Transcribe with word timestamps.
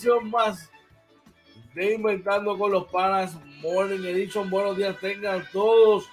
Edición 0.00 0.30
más 0.30 0.70
de 1.74 1.92
Inventando 1.92 2.56
con 2.56 2.72
los 2.72 2.86
Panas 2.86 3.36
Morning 3.60 4.02
Edition. 4.02 4.48
Buenos 4.48 4.78
días, 4.78 4.98
tengan 4.98 5.46
todos. 5.52 6.08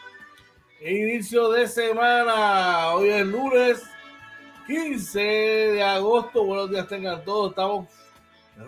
Inicio 0.81 1.50
de 1.52 1.70
semana. 1.70 2.94
Hoy 2.94 3.08
es 3.12 3.25
lunes 3.25 3.84
15 4.68 5.20
de 5.20 5.84
agosto. 5.84 6.44
Buenos 6.44 6.70
días 6.70 6.86
tengan 6.90 7.24
todos. 7.24 7.52
Estamos 7.52 7.88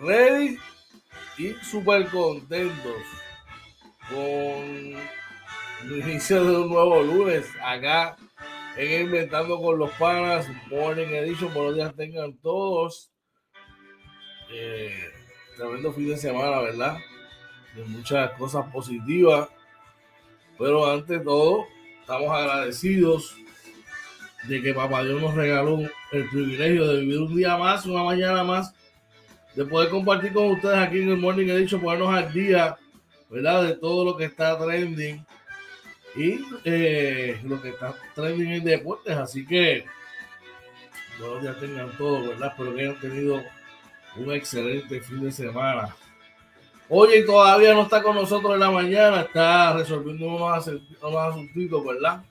ready 0.00 0.56
y 1.36 1.52
súper 1.70 2.08
contentos 2.08 3.02
con 4.08 4.16
el 4.16 6.00
inicio 6.02 6.42
de 6.46 6.56
un 6.62 6.70
nuevo 6.70 7.02
lunes 7.02 7.46
acá 7.62 8.16
en 8.74 9.02
Inventando 9.02 9.60
con 9.60 9.78
los 9.78 9.90
Panas 9.98 10.46
Morning 10.70 11.08
Edition. 11.08 11.52
Buenos 11.52 11.74
días 11.74 11.94
tengan 11.94 12.38
todos. 12.38 13.10
Eh, 14.52 15.12
tremendo 15.56 15.92
fin 15.92 16.08
de 16.08 16.16
semana, 16.16 16.60
¿verdad? 16.60 16.98
De 17.74 17.84
muchas 17.84 18.32
cosas 18.32 18.66
positivas. 18.72 19.48
Pero 20.58 20.90
ante 20.90 21.18
todo, 21.20 21.66
estamos 22.00 22.30
agradecidos 22.30 23.36
de 24.44 24.62
que 24.62 24.74
Papá 24.74 25.04
Dios 25.04 25.20
nos 25.20 25.34
regaló 25.34 25.78
el 26.12 26.28
privilegio 26.28 26.86
de 26.86 27.00
vivir 27.00 27.18
un 27.18 27.36
día 27.36 27.56
más, 27.56 27.86
una 27.86 28.02
mañana 28.02 28.42
más, 28.42 28.74
de 29.54 29.64
poder 29.64 29.90
compartir 29.90 30.32
con 30.32 30.50
ustedes 30.50 30.76
aquí 30.76 31.00
en 31.02 31.10
el 31.10 31.16
Morning 31.16 31.46
Edition, 31.48 31.80
ponernos 31.80 32.14
al 32.14 32.32
día, 32.32 32.76
¿verdad? 33.28 33.64
De 33.64 33.76
todo 33.76 34.04
lo 34.04 34.16
que 34.16 34.24
está 34.24 34.58
trending 34.58 35.24
y 36.16 36.40
eh, 36.64 37.40
lo 37.44 37.60
que 37.60 37.70
está 37.70 37.94
trending 38.14 38.52
en 38.52 38.64
deportes. 38.64 39.16
Así 39.16 39.46
que 39.46 39.84
todos 41.18 41.42
días 41.42 41.60
tengan 41.60 41.96
todos, 41.96 42.28
¿verdad? 42.28 42.48
Espero 42.48 42.74
que 42.74 42.80
hayan 42.82 43.00
tenido 43.00 43.42
un 44.16 44.32
excelente 44.32 45.00
fin 45.00 45.22
de 45.22 45.32
semana. 45.32 45.94
Oye, 46.88 47.22
todavía 47.22 47.72
no 47.72 47.82
está 47.82 48.02
con 48.02 48.16
nosotros 48.16 48.54
en 48.54 48.60
la 48.60 48.70
mañana, 48.70 49.20
está 49.20 49.74
resolviendo 49.74 50.26
unos, 50.26 50.66
unos 50.66 51.16
asuntitos, 51.16 51.84
¿verdad? 51.84 52.24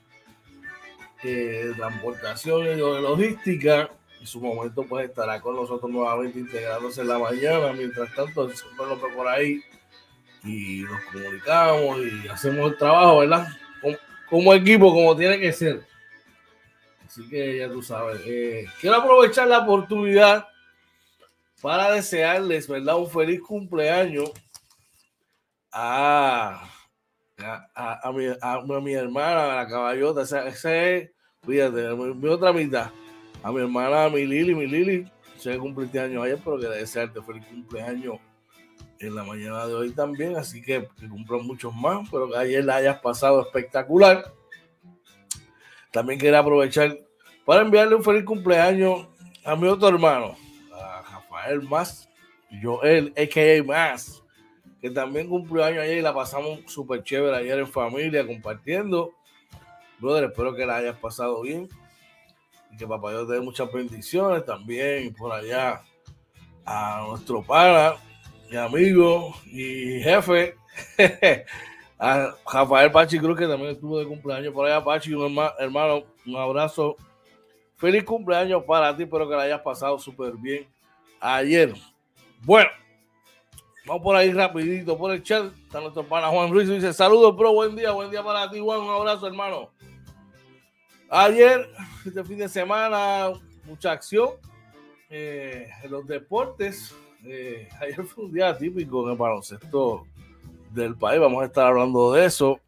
Eh, 1.22 1.72
transportación 1.76 2.66
y 2.66 2.76
logística. 2.76 3.90
En 4.20 4.26
su 4.26 4.38
momento, 4.38 4.84
pues 4.86 5.08
estará 5.08 5.40
con 5.40 5.56
nosotros 5.56 5.90
nuevamente 5.90 6.38
integrándose 6.40 7.00
en 7.00 7.08
la 7.08 7.18
mañana. 7.18 7.72
Mientras 7.72 8.14
tanto, 8.14 8.50
siempre 8.50 8.86
lo 8.86 8.98
por 8.98 9.26
ahí 9.28 9.62
y 10.44 10.82
nos 10.82 11.00
comunicamos 11.04 11.98
y 12.00 12.28
hacemos 12.28 12.72
el 12.72 12.76
trabajo, 12.76 13.20
¿verdad? 13.20 13.48
Como, 13.80 13.96
como 14.28 14.54
equipo, 14.54 14.92
como 14.92 15.16
tiene 15.16 15.40
que 15.40 15.54
ser. 15.54 15.86
Así 17.06 17.26
que 17.30 17.58
ya 17.58 17.68
tú 17.68 17.82
sabes. 17.82 18.20
Eh, 18.26 18.66
quiero 18.78 18.96
aprovechar 18.96 19.48
la 19.48 19.60
oportunidad 19.60 20.49
para 21.60 21.92
desearles, 21.92 22.66
¿verdad? 22.68 22.98
Un 22.98 23.10
feliz 23.10 23.40
cumpleaños 23.40 24.30
a, 25.72 26.68
a, 27.74 28.08
a, 28.08 28.12
mi, 28.12 28.26
a, 28.40 28.80
mi, 28.80 28.92
hermana, 28.94 29.56
la 29.56 29.68
caballota, 29.68 30.22
esa, 30.22 30.46
es, 30.46 31.10
fíjate, 31.46 31.94
mi, 31.94 32.14
mi, 32.14 32.28
otra 32.28 32.52
mitad, 32.52 32.90
a 33.42 33.52
mi 33.52 33.60
hermana, 33.60 34.04
a 34.04 34.10
mi 34.10 34.26
Lili, 34.26 34.54
mi 34.54 34.66
Lili, 34.66 35.10
se 35.36 35.56
cumpliste 35.58 36.00
años 36.00 36.24
ayer, 36.24 36.38
pero 36.44 36.58
que 36.58 36.66
desearte 36.66 37.22
feliz 37.22 37.46
cumpleaños 37.46 38.18
en 38.98 39.14
la 39.14 39.24
mañana 39.24 39.66
de 39.66 39.74
hoy 39.74 39.90
también, 39.92 40.36
así 40.36 40.60
que, 40.60 40.86
que 40.98 41.06
muchos 41.06 41.74
más, 41.74 42.06
pero 42.10 42.28
que 42.28 42.36
ayer 42.36 42.64
la 42.64 42.76
hayas 42.76 43.00
pasado 43.00 43.40
espectacular. 43.40 44.24
También 45.90 46.20
quiero 46.20 46.38
aprovechar 46.38 46.98
para 47.46 47.62
enviarle 47.62 47.94
un 47.94 48.04
feliz 48.04 48.24
cumpleaños 48.24 49.08
a 49.44 49.56
mi 49.56 49.66
otro 49.68 49.88
hermano, 49.88 50.36
a 50.36 50.49
Rafael 51.40 51.62
Más, 51.62 52.08
Joel, 52.62 53.12
a.k.a. 53.16 53.62
Más, 53.64 54.22
que 54.80 54.90
también 54.90 55.28
cumplió 55.28 55.64
años 55.64 55.82
ayer 55.82 55.98
y 55.98 56.02
la 56.02 56.14
pasamos 56.14 56.60
súper 56.66 57.02
chévere 57.02 57.36
ayer 57.36 57.58
en 57.58 57.66
familia, 57.66 58.26
compartiendo. 58.26 59.12
Brother, 59.98 60.24
espero 60.24 60.54
que 60.54 60.66
la 60.66 60.76
hayas 60.76 60.96
pasado 60.98 61.42
bien 61.42 61.68
y 62.70 62.76
que 62.76 62.86
papá 62.86 63.10
Dios 63.10 63.26
te 63.26 63.34
dé 63.34 63.40
muchas 63.40 63.70
bendiciones 63.72 64.44
también 64.44 65.14
por 65.14 65.32
allá. 65.32 65.82
a 66.64 67.04
nuestro 67.08 67.42
pana, 67.42 67.94
mi 68.50 68.56
amigo 68.56 69.34
y 69.46 70.00
jefe, 70.02 70.56
a 71.98 72.34
Rafael 72.50 72.92
Pachi 72.92 73.18
Cruz, 73.18 73.38
que 73.38 73.46
también 73.46 73.72
estuvo 73.72 73.98
de 73.98 74.06
cumpleaños 74.06 74.52
por 74.52 74.66
allá. 74.66 74.84
Pachi, 74.84 75.14
un 75.14 75.38
hermano, 75.58 76.04
un 76.26 76.36
abrazo. 76.36 76.96
Feliz 77.76 78.04
cumpleaños 78.04 78.62
para 78.64 78.94
ti, 78.94 79.04
espero 79.04 79.28
que 79.28 79.34
la 79.34 79.42
hayas 79.42 79.62
pasado 79.62 79.98
súper 79.98 80.34
bien 80.34 80.68
ayer. 81.20 81.74
Bueno, 82.42 82.70
vamos 83.86 84.02
por 84.02 84.16
ahí 84.16 84.32
rapidito 84.32 84.96
por 84.96 85.12
el 85.12 85.22
chat. 85.22 85.52
Está 85.64 85.80
nuestro 85.80 86.04
pana 86.04 86.28
Juan 86.28 86.50
Ruiz. 86.50 86.68
Dice, 86.68 86.92
saludos, 86.92 87.36
bro, 87.36 87.52
buen 87.52 87.76
día, 87.76 87.92
buen 87.92 88.10
día 88.10 88.22
para 88.22 88.50
ti, 88.50 88.58
Juan. 88.58 88.80
Un 88.80 88.90
abrazo, 88.90 89.26
hermano. 89.26 89.70
Ayer, 91.08 91.68
este 92.06 92.24
fin 92.24 92.38
de 92.38 92.48
semana, 92.48 93.32
mucha 93.64 93.92
acción 93.92 94.30
eh, 95.10 95.68
en 95.82 95.90
los 95.90 96.06
deportes. 96.06 96.94
Eh, 97.24 97.68
ayer 97.80 98.04
fue 98.04 98.24
un 98.24 98.32
día 98.32 98.56
típico 98.56 99.04
en 99.04 99.12
el 99.12 99.18
baloncesto 99.18 100.06
del 100.72 100.96
país. 100.96 101.20
Vamos 101.20 101.42
a 101.42 101.46
estar 101.46 101.66
hablando 101.66 102.12
de 102.12 102.24
eso. 102.24 102.60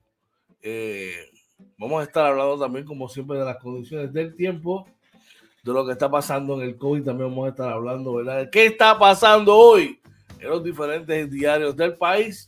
Eh, 0.60 1.30
vamos 1.78 2.00
a 2.00 2.04
estar 2.04 2.26
hablando 2.26 2.58
también, 2.58 2.84
como 2.84 3.08
siempre, 3.08 3.38
de 3.38 3.44
las 3.44 3.56
condiciones 3.58 4.12
del 4.12 4.34
tiempo, 4.34 4.86
de 5.62 5.72
lo 5.72 5.86
que 5.86 5.92
está 5.92 6.10
pasando 6.10 6.60
en 6.60 6.68
el 6.68 6.76
COVID. 6.76 7.04
También 7.04 7.30
vamos 7.30 7.46
a 7.46 7.50
estar 7.50 7.72
hablando, 7.72 8.14
¿verdad? 8.14 8.50
Qué 8.50 8.66
está 8.66 8.98
pasando 8.98 9.56
hoy 9.56 10.00
en 10.40 10.48
los 10.48 10.62
diferentes 10.62 11.30
diarios 11.30 11.76
del 11.76 11.96
país. 11.96 12.46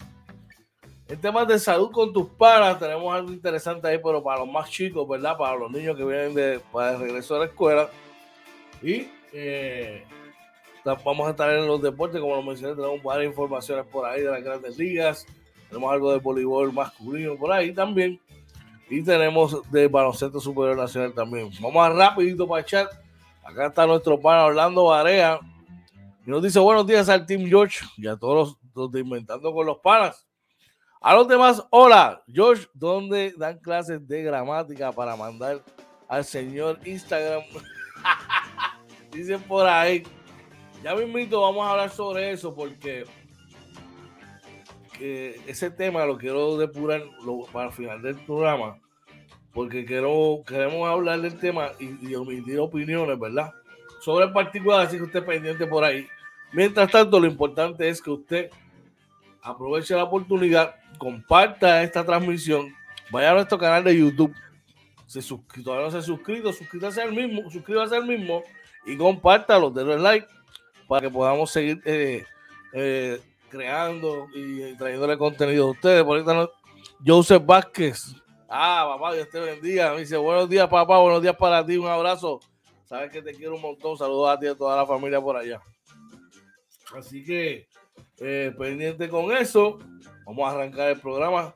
En 1.06 1.20
temas 1.20 1.46
de 1.46 1.58
salud 1.58 1.90
con 1.92 2.12
tus 2.12 2.28
panas, 2.30 2.78
tenemos 2.78 3.14
algo 3.14 3.30
interesante 3.30 3.86
ahí, 3.86 4.00
pero 4.02 4.22
para 4.22 4.40
los 4.40 4.48
más 4.48 4.70
chicos, 4.70 5.06
¿verdad? 5.06 5.36
Para 5.36 5.56
los 5.56 5.70
niños 5.70 5.96
que 5.96 6.04
vienen 6.04 6.34
de, 6.34 6.60
para 6.72 6.92
el 6.92 7.00
regreso 7.00 7.36
a 7.36 7.40
la 7.40 7.44
escuela. 7.44 7.88
Y 8.82 9.08
eh, 9.32 10.04
vamos 11.04 11.28
a 11.28 11.30
estar 11.30 11.50
en 11.50 11.66
los 11.66 11.80
deportes, 11.82 12.20
como 12.20 12.34
lo 12.34 12.42
mencioné, 12.42 12.74
tenemos 12.74 13.02
varias 13.02 13.30
informaciones 13.30 13.84
por 13.86 14.06
ahí 14.06 14.22
de 14.22 14.30
las 14.30 14.42
grandes 14.42 14.76
ligas. 14.78 15.26
Tenemos 15.68 15.92
algo 15.92 16.12
de 16.12 16.18
voleibol 16.18 16.72
masculino 16.72 17.36
por 17.36 17.52
ahí 17.52 17.72
también. 17.72 18.18
Y 18.88 19.02
tenemos 19.02 19.70
de 19.70 19.88
baloncesto 19.88 20.40
superior 20.40 20.76
nacional 20.76 21.12
también. 21.12 21.50
Vamos 21.60 21.86
a 21.86 21.90
rapidito 21.90 22.48
para 22.48 22.62
echar. 22.62 23.03
Acá 23.44 23.66
está 23.66 23.86
nuestro 23.86 24.18
pana 24.18 24.46
Orlando 24.46 24.84
Barea. 24.84 25.38
Y 26.26 26.30
nos 26.30 26.42
dice 26.42 26.58
buenos 26.58 26.86
días 26.86 27.08
al 27.10 27.26
Team 27.26 27.46
George 27.46 27.84
y 27.98 28.06
a 28.06 28.16
todos 28.16 28.56
los, 28.74 28.90
de 28.90 29.00
Inventando 29.00 29.52
con 29.52 29.66
los 29.66 29.78
Panas. 29.78 30.26
A 31.00 31.14
los 31.14 31.28
demás, 31.28 31.62
hola, 31.68 32.22
George, 32.26 32.66
¿dónde 32.72 33.34
dan 33.36 33.58
clases 33.58 34.06
de 34.08 34.22
gramática 34.22 34.90
para 34.90 35.14
mandar 35.14 35.62
al 36.08 36.24
señor 36.24 36.78
Instagram? 36.86 37.42
Dicen 39.12 39.42
por 39.42 39.66
ahí. 39.66 40.02
Ya 40.82 40.94
me 40.94 41.02
invito, 41.02 41.42
vamos 41.42 41.66
a 41.66 41.72
hablar 41.72 41.90
sobre 41.90 42.30
eso 42.30 42.54
porque 42.54 43.04
ese 44.98 45.70
tema 45.70 46.06
lo 46.06 46.16
quiero 46.16 46.56
depurar 46.56 47.02
para 47.52 47.66
el 47.66 47.72
final 47.72 48.00
del 48.00 48.16
programa. 48.24 48.78
Porque 49.54 49.84
quiero, 49.84 50.42
queremos 50.46 50.88
hablar 50.88 51.20
del 51.20 51.38
tema 51.38 51.70
y, 51.78 52.10
y 52.10 52.14
omitir 52.14 52.58
opiniones, 52.58 53.18
¿verdad? 53.18 53.52
Sobre 54.00 54.26
el 54.26 54.32
particular, 54.32 54.86
así 54.86 54.96
que 54.96 55.04
usted 55.04 55.24
pendiente 55.24 55.66
por 55.66 55.84
ahí. 55.84 56.06
Mientras 56.52 56.90
tanto, 56.90 57.18
lo 57.18 57.26
importante 57.26 57.88
es 57.88 58.02
que 58.02 58.10
usted 58.10 58.50
aproveche 59.42 59.94
la 59.94 60.04
oportunidad, 60.04 60.74
comparta 60.98 61.82
esta 61.82 62.04
transmisión, 62.04 62.74
vaya 63.10 63.30
a 63.30 63.34
nuestro 63.34 63.58
canal 63.58 63.84
de 63.84 63.98
YouTube. 63.98 64.34
Si 65.06 65.20
todavía 65.62 65.86
no 65.86 65.90
se 65.90 65.98
ha 65.98 66.02
suscrito, 66.02 66.52
suscríbase 66.52 67.02
al 67.02 67.12
mismo, 67.12 67.48
suscríbase 67.50 67.96
al 67.96 68.06
mismo 68.06 68.42
y 68.86 68.96
compártalo, 68.96 69.70
denle 69.70 69.98
like 69.98 70.26
para 70.88 71.02
que 71.02 71.10
podamos 71.10 71.50
seguir 71.50 71.80
eh, 71.84 72.24
eh, 72.72 73.20
creando 73.48 74.28
y 74.34 74.74
trayéndole 74.76 75.16
contenido 75.18 75.68
a 75.68 75.70
ustedes. 75.70 76.02
Por 76.02 76.18
ahorita 76.18 76.50
Joseph 77.04 77.44
Vázquez. 77.44 78.16
Ah, 78.56 78.86
papá, 78.86 79.14
Dios 79.14 79.28
te 79.30 79.40
bendiga. 79.40 79.92
Me 79.92 79.98
dice, 79.98 80.16
buenos 80.16 80.48
días, 80.48 80.68
papá, 80.68 80.98
buenos 80.98 81.20
días 81.20 81.34
para 81.34 81.66
ti, 81.66 81.76
un 81.76 81.88
abrazo. 81.88 82.38
Sabes 82.84 83.10
que 83.10 83.20
te 83.20 83.34
quiero 83.34 83.56
un 83.56 83.60
montón. 83.60 83.98
Saludos 83.98 84.30
a 84.30 84.38
ti 84.38 84.46
y 84.46 84.50
a 84.50 84.54
toda 84.54 84.76
la 84.76 84.86
familia 84.86 85.20
por 85.20 85.36
allá. 85.36 85.60
Así 86.96 87.24
que, 87.24 87.66
eh, 88.20 88.54
pendiente 88.56 89.08
con 89.08 89.36
eso, 89.36 89.80
vamos 90.24 90.48
a 90.48 90.52
arrancar 90.52 90.90
el 90.90 91.00
programa 91.00 91.52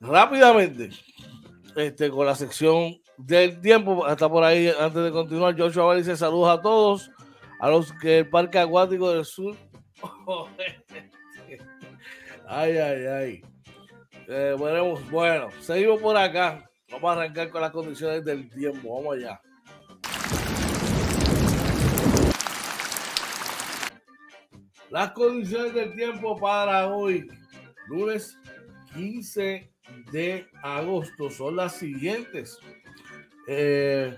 rápidamente 0.00 0.88
este, 1.76 2.08
con 2.08 2.24
la 2.24 2.34
sección 2.34 2.98
del 3.18 3.60
tiempo. 3.60 4.06
Hasta 4.06 4.26
por 4.26 4.42
ahí, 4.42 4.72
antes 4.80 5.04
de 5.04 5.12
continuar, 5.12 5.54
Joshua 5.54 5.96
dice 5.96 6.16
saludos 6.16 6.58
a 6.58 6.62
todos, 6.62 7.10
a 7.60 7.68
los 7.68 7.92
que 7.92 8.20
el 8.20 8.30
Parque 8.30 8.58
Acuático 8.58 9.10
del 9.10 9.26
Sur. 9.26 9.54
ay, 12.46 12.78
ay, 12.78 13.06
ay. 13.06 13.42
Eh, 14.30 14.54
bueno, 15.10 15.48
seguimos 15.62 16.02
por 16.02 16.14
acá. 16.14 16.68
Vamos 16.90 17.08
a 17.08 17.12
arrancar 17.14 17.48
con 17.48 17.62
las 17.62 17.70
condiciones 17.70 18.22
del 18.26 18.50
tiempo. 18.50 18.96
Vamos 18.96 19.16
allá. 19.16 19.40
Las 24.90 25.12
condiciones 25.12 25.72
del 25.72 25.94
tiempo 25.94 26.36
para 26.38 26.88
hoy, 26.88 27.26
lunes 27.86 28.36
15 28.94 29.70
de 30.12 30.46
agosto, 30.62 31.30
son 31.30 31.56
las 31.56 31.76
siguientes. 31.76 32.58
Eh, 33.46 34.14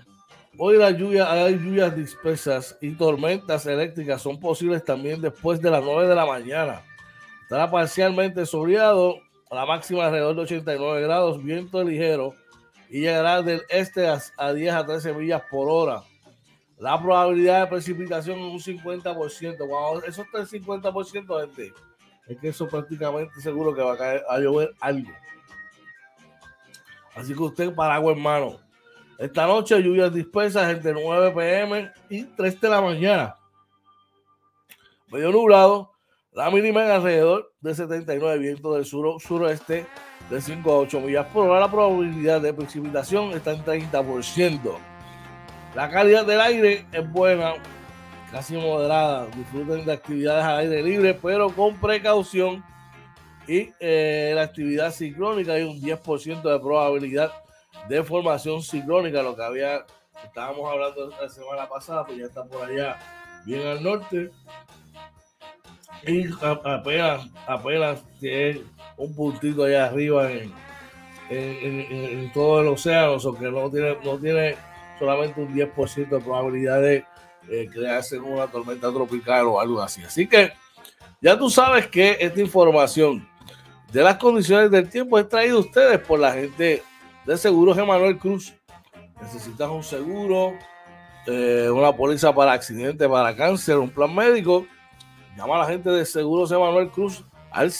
hoy 0.57 0.77
la 0.77 0.91
lluvia, 0.91 1.31
hay 1.31 1.57
lluvias 1.57 1.95
dispersas 1.95 2.77
y 2.81 2.91
tormentas 2.91 3.65
eléctricas 3.65 4.21
son 4.21 4.37
posibles 4.41 4.83
también 4.83 5.21
después 5.21 5.61
de 5.61 5.71
las 5.71 5.81
9 5.81 6.07
de 6.07 6.15
la 6.15 6.25
mañana. 6.25 6.81
Estará 7.43 7.71
parcialmente 7.71 8.45
soleado, 8.45 9.21
la 9.51 9.65
máxima 9.65 10.05
alrededor 10.05 10.35
de 10.35 10.41
89 10.43 11.01
grados, 11.01 11.43
viento 11.43 11.83
ligero 11.83 12.33
y 12.89 13.01
llegará 13.01 13.41
del 13.41 13.61
este 13.69 14.07
a, 14.07 14.53
10 14.53 14.73
a 14.73 14.85
13 14.85 15.13
millas 15.13 15.43
por 15.49 15.67
hora. 15.69 16.03
La 16.77 16.99
probabilidad 16.99 17.61
de 17.61 17.67
precipitación 17.67 18.39
es 18.39 18.67
un 18.67 18.79
50%. 18.79 19.67
Cuando 19.67 20.03
eso 20.05 20.23
está 20.23 20.39
el 20.39 20.47
50%, 20.47 21.41
gente, 21.41 21.73
es 22.27 22.39
que 22.39 22.47
eso 22.49 22.67
prácticamente 22.67 23.39
seguro 23.39 23.73
que 23.73 23.81
va 23.81 23.93
a 23.93 23.97
caer 23.97 24.23
a 24.27 24.39
llover 24.39 24.73
algo. 24.79 25.11
Así 27.15 27.33
que 27.33 27.43
usted 27.43 27.75
paraguas 27.75 28.15
hermano. 28.15 28.59
Esta 29.17 29.45
noche 29.45 29.81
lluvias 29.81 30.13
dispersas 30.13 30.71
entre 30.71 30.93
9 30.93 31.31
pm 31.31 31.91
y 32.09 32.23
3 32.23 32.59
de 32.59 32.69
la 32.69 32.81
mañana. 32.81 33.35
Medio 35.11 35.31
nublado. 35.31 35.90
La 36.33 36.49
mínima 36.49 36.85
en 36.85 36.91
alrededor 36.91 37.51
de 37.59 37.75
79 37.75 38.37
vientos 38.37 38.73
del 38.73 38.85
sur 38.85 39.21
suroeste 39.21 39.85
de 40.29 40.41
5 40.41 40.71
a 40.71 40.77
8 40.77 41.01
millas 41.01 41.27
por 41.27 41.49
hora. 41.49 41.59
La 41.59 41.69
probabilidad 41.69 42.39
de 42.39 42.53
precipitación 42.53 43.31
está 43.31 43.51
en 43.51 43.65
30%. 43.65 44.77
La 45.75 45.89
calidad 45.89 46.25
del 46.25 46.39
aire 46.39 46.85
es 46.93 47.11
buena, 47.11 47.55
casi 48.31 48.55
moderada. 48.55 49.27
Disfruten 49.35 49.83
de 49.85 49.91
actividades 49.91 50.45
al 50.45 50.59
aire 50.59 50.81
libre, 50.81 51.19
pero 51.21 51.49
con 51.49 51.75
precaución. 51.81 52.63
Y 53.45 53.73
eh, 53.81 54.31
la 54.33 54.43
actividad 54.43 54.93
ciclónica 54.93 55.51
hay 55.51 55.63
un 55.63 55.81
10% 55.81 56.41
de 56.43 56.59
probabilidad 56.59 57.33
de 57.89 58.03
formación 58.03 58.63
ciclónica, 58.63 59.21
lo 59.21 59.35
que 59.35 59.43
había, 59.43 59.85
estábamos 60.23 60.71
hablando 60.71 61.09
la 61.09 61.27
semana 61.27 61.67
pasada, 61.67 62.05
pues 62.05 62.19
ya 62.19 62.25
está 62.25 62.45
por 62.45 62.63
allá 62.63 62.97
bien 63.45 63.67
al 63.67 63.83
norte. 63.83 64.31
Y 66.05 66.25
apenas, 66.41 67.27
apenas 67.47 68.03
tiene 68.19 68.61
un 68.97 69.15
puntito 69.15 69.63
allá 69.63 69.85
arriba 69.85 70.31
en, 70.31 70.51
en, 71.29 72.31
todo 72.33 72.61
el 72.61 72.67
océano, 72.67 73.13
o 73.13 73.33
que 73.37 73.51
no 73.51 73.69
tiene, 73.69 73.97
no 74.03 74.17
tiene 74.17 74.55
solamente 74.99 75.41
un 75.41 75.53
10% 75.53 76.09
de 76.09 76.19
probabilidad 76.19 76.81
de 76.81 77.05
eh, 77.49 77.67
crearse 77.71 78.19
una 78.19 78.47
tormenta 78.47 78.91
tropical 78.91 79.47
o 79.47 79.59
algo 79.59 79.81
así. 79.81 80.03
Así 80.03 80.27
que 80.27 80.53
ya 81.21 81.37
tú 81.37 81.49
sabes 81.49 81.87
que 81.87 82.17
esta 82.19 82.39
información 82.39 83.27
de 83.91 84.03
las 84.03 84.17
condiciones 84.17 84.71
del 84.71 84.89
tiempo 84.89 85.19
es 85.19 85.27
traída 85.27 85.53
a 85.53 85.59
ustedes 85.59 85.99
por 85.99 86.19
la 86.19 86.33
gente 86.33 86.83
de 87.25 87.37
Seguros 87.37 87.77
Emanuel 87.77 88.17
Cruz. 88.17 88.53
Necesitas 89.21 89.69
un 89.69 89.83
seguro, 89.83 90.53
eh, 91.27 91.69
una 91.71 91.95
póliza 91.95 92.33
para 92.33 92.53
accidente, 92.53 93.07
para 93.07 93.35
cáncer, 93.35 93.77
un 93.77 93.89
plan 93.89 94.13
médico. 94.13 94.65
Llama 95.37 95.55
a 95.55 95.59
la 95.59 95.65
gente 95.65 95.89
de 95.89 96.05
Seguros 96.05 96.51
Emanuel 96.51 96.89
Cruz 96.89 97.23
al 97.51 97.71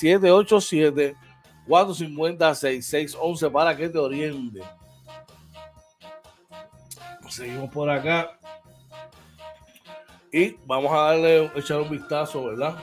787-450-6611 1.68 3.52
para 3.52 3.76
que 3.76 3.90
te 3.90 3.98
oriente. 3.98 4.62
Seguimos 7.30 7.70
por 7.72 7.90
acá. 7.90 8.38
Y 10.34 10.56
vamos 10.66 10.92
a 10.92 10.98
darle, 10.98 11.52
echar 11.56 11.82
un 11.82 11.90
vistazo, 11.90 12.46
¿verdad? 12.46 12.76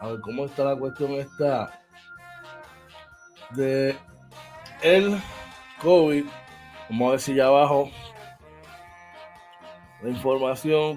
A 0.00 0.08
ver 0.08 0.20
cómo 0.20 0.44
está 0.44 0.64
la 0.64 0.76
cuestión 0.76 1.12
esta 1.12 1.80
de 3.50 3.96
el 4.82 5.20
COVID, 5.80 6.24
vamos 6.90 7.08
a 7.08 7.10
ver 7.12 7.20
si 7.20 7.34
ya 7.34 7.46
abajo 7.46 7.90
la 10.02 10.10
información. 10.10 10.96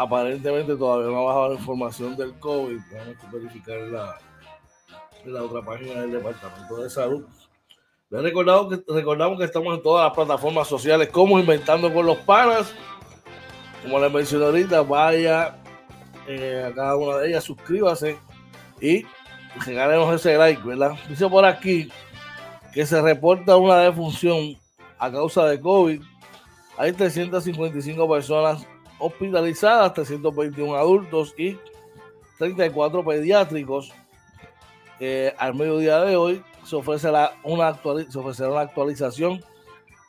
Aparentemente 0.00 0.76
todavía 0.76 1.10
no 1.10 1.18
ha 1.18 1.24
bajado 1.24 1.48
la 1.50 1.54
información 1.56 2.16
del 2.16 2.32
COVID. 2.38 2.78
Vamos 2.90 3.16
a 3.22 3.30
verificar 3.30 3.78
la, 3.80 4.18
la 5.26 5.42
otra 5.42 5.62
página 5.62 6.00
del 6.00 6.12
Departamento 6.12 6.82
de 6.82 6.88
Salud. 6.88 7.26
Les 8.08 8.22
que, 8.22 8.82
recordamos 8.88 9.38
que 9.38 9.44
estamos 9.44 9.76
en 9.76 9.82
todas 9.82 10.06
las 10.06 10.14
plataformas 10.14 10.66
sociales 10.68 11.10
como 11.10 11.38
Inventando 11.38 11.92
con 11.92 12.06
los 12.06 12.16
Panas. 12.18 12.72
Como 13.82 14.00
les 14.00 14.10
mencioné 14.10 14.46
ahorita, 14.46 14.80
vaya 14.80 15.58
eh, 16.26 16.66
a 16.66 16.74
cada 16.74 16.96
una 16.96 17.18
de 17.18 17.28
ellas, 17.28 17.44
suscríbase 17.44 18.18
y 18.80 19.04
regálenos 19.66 20.14
ese 20.14 20.38
like, 20.38 20.62
¿verdad? 20.66 20.92
Dice 21.10 21.28
por 21.28 21.44
aquí 21.44 21.92
que 22.72 22.86
se 22.86 23.02
reporta 23.02 23.58
una 23.58 23.76
defunción 23.80 24.56
a 24.98 25.10
causa 25.12 25.44
de 25.44 25.60
COVID. 25.60 26.00
Hay 26.78 26.92
355 26.94 28.08
personas 28.08 28.66
hospitalizadas, 29.00 29.94
321 29.94 30.76
adultos 30.76 31.34
y 31.36 31.58
34 32.38 33.04
pediátricos. 33.04 33.92
Eh, 35.00 35.34
al 35.38 35.54
mediodía 35.54 36.00
de 36.00 36.14
hoy 36.14 36.44
se, 36.64 36.76
una 36.76 37.74
se 38.10 38.18
ofrecerá 38.18 38.50
una 38.50 38.60
actualización 38.60 39.42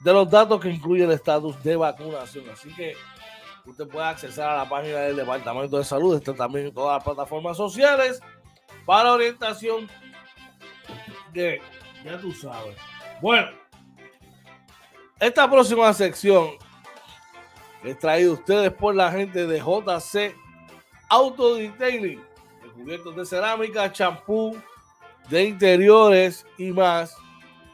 de 0.01 0.13
los 0.13 0.29
datos 0.29 0.59
que 0.59 0.69
incluye 0.69 1.03
el 1.05 1.11
estatus 1.11 1.61
de 1.63 1.75
vacunación. 1.75 2.49
Así 2.49 2.73
que 2.73 2.95
usted 3.65 3.87
puede 3.87 4.05
acceder 4.05 4.45
a 4.45 4.57
la 4.57 4.69
página 4.69 4.99
del 4.99 5.15
Departamento 5.15 5.77
de 5.77 5.83
Salud, 5.83 6.15
está 6.15 6.33
también 6.33 6.67
en 6.67 6.73
todas 6.73 6.97
las 6.97 7.03
plataformas 7.03 7.55
sociales 7.57 8.19
para 8.85 9.13
orientación 9.13 9.87
de, 11.33 11.61
ya 12.03 12.19
tú 12.19 12.33
sabes. 12.33 12.75
Bueno, 13.21 13.49
esta 15.19 15.49
próxima 15.49 15.93
sección 15.93 16.49
es 17.83 17.99
traída 17.99 18.31
ustedes 18.31 18.71
por 18.73 18.95
la 18.95 19.11
gente 19.11 19.45
de 19.47 19.59
JC 19.59 20.35
Auto 21.09 21.55
Detailing, 21.55 22.21
cubiertos 22.75 23.15
de 23.15 23.25
cerámica, 23.25 23.91
champú, 23.91 24.55
de 25.29 25.45
interiores 25.45 26.45
y 26.57 26.71
más. 26.71 27.15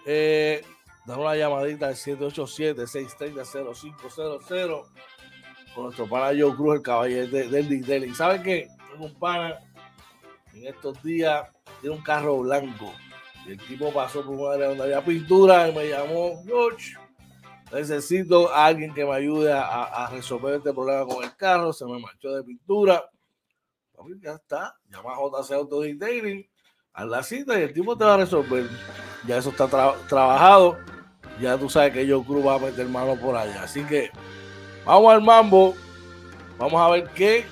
Eh, 0.06 0.64
una 1.06 1.36
llamadita 1.36 1.88
al 1.88 1.96
787-630-0500 1.96 4.86
con 5.74 5.86
nuestro 5.86 6.08
pana 6.08 6.38
Joe 6.38 6.54
Cruz, 6.56 6.76
el 6.76 6.82
caballero 6.82 7.28
del 7.28 7.70
detailing. 7.70 8.14
¿Saben 8.16 8.44
qué? 8.44 8.68
Tengo 8.92 9.06
un 9.06 9.14
pana 9.14 9.58
en 10.54 10.68
estos 10.68 11.02
días, 11.04 11.50
tiene 11.80 11.96
un 11.96 12.02
carro 12.02 12.40
blanco. 12.40 12.94
Y 13.46 13.52
el 13.52 13.60
tipo 13.60 13.94
pasó 13.94 14.26
por 14.26 14.36
una 14.36 14.56
área 14.56 14.68
donde 14.70 14.84
había 14.84 15.06
pintura 15.06 15.70
y 15.70 15.74
me 15.74 15.88
llamó, 15.88 16.44
George, 16.46 16.98
necesito 17.72 18.50
a 18.52 18.66
alguien 18.66 18.94
que 18.94 19.06
me 19.06 19.14
ayude 19.14 19.52
a, 19.54 20.10
resolver 20.12 20.56
este 20.56 20.74
problema 20.74 21.06
con 21.06 21.24
el 21.24 21.36
carro. 21.36 21.74
Se 21.74 21.86
me 21.86 22.00
marchó 22.00 22.34
de 22.34 22.44
pintura. 22.44 23.10
Ya 24.22 24.34
está, 24.34 24.76
llama 24.90 25.14
a 25.14 25.42
JC 25.42 25.52
Auto 25.54 25.82
Detailing 25.82 26.48
a 26.94 27.06
la 27.06 27.24
cita 27.24 27.60
y 27.60 27.64
el 27.64 27.74
tipo 27.74 27.98
te 27.98 28.06
va 28.06 28.14
a 28.14 28.18
resolver. 28.18 28.70
Ya 29.26 29.38
eso 29.38 29.50
está 29.50 29.68
trabajado. 30.08 30.78
Ya 31.42 31.58
tú 31.58 31.70
sabes 31.70 31.94
que 31.94 32.06
yo 32.06 32.24
Cruz 32.24 32.46
va 32.46 32.56
a 32.56 32.60
meter 32.60 32.88
mano 32.88 33.16
por 33.20 33.36
allá. 33.36 33.64
Así 33.64 33.84
que 33.84 34.10
vamos 34.86 35.14
al 35.14 35.22
mambo. 35.22 35.76
Vamos 36.58 36.82
a 36.82 36.90
ver 36.90 37.10
qué 37.16 37.46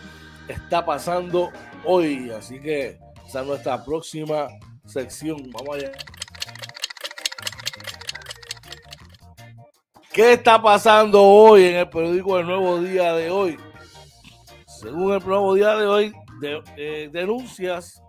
está 0.47 0.85
pasando 0.85 1.51
hoy. 1.83 2.31
Así 2.31 2.59
que 2.59 2.99
esa 3.27 3.41
es 3.41 3.47
nuestra 3.47 3.83
próxima 3.83 4.47
sección. 4.85 5.51
Vamos 5.51 5.75
allá. 5.77 5.91
¿Qué 10.15 10.31
está 10.31 10.61
pasando 10.61 11.21
hoy 11.21 11.65
en 11.65 11.75
el 11.75 11.89
periódico 11.89 12.39
El 12.39 12.45
Nuevo 12.45 12.79
Día 12.79 13.11
de 13.15 13.29
hoy? 13.29 13.57
Según 14.65 15.11
el 15.11 15.27
Nuevo 15.27 15.53
Día 15.55 15.75
de 15.75 15.85
hoy, 15.85 16.13
eh, 16.77 17.09
denuncias 17.11 18.01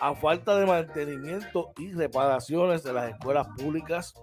a 0.00 0.14
falta 0.14 0.56
de 0.56 0.66
mantenimiento 0.66 1.72
y 1.78 1.90
reparaciones 1.90 2.84
de 2.84 2.92
las 2.92 3.10
escuelas 3.10 3.48
públicas 3.58 4.14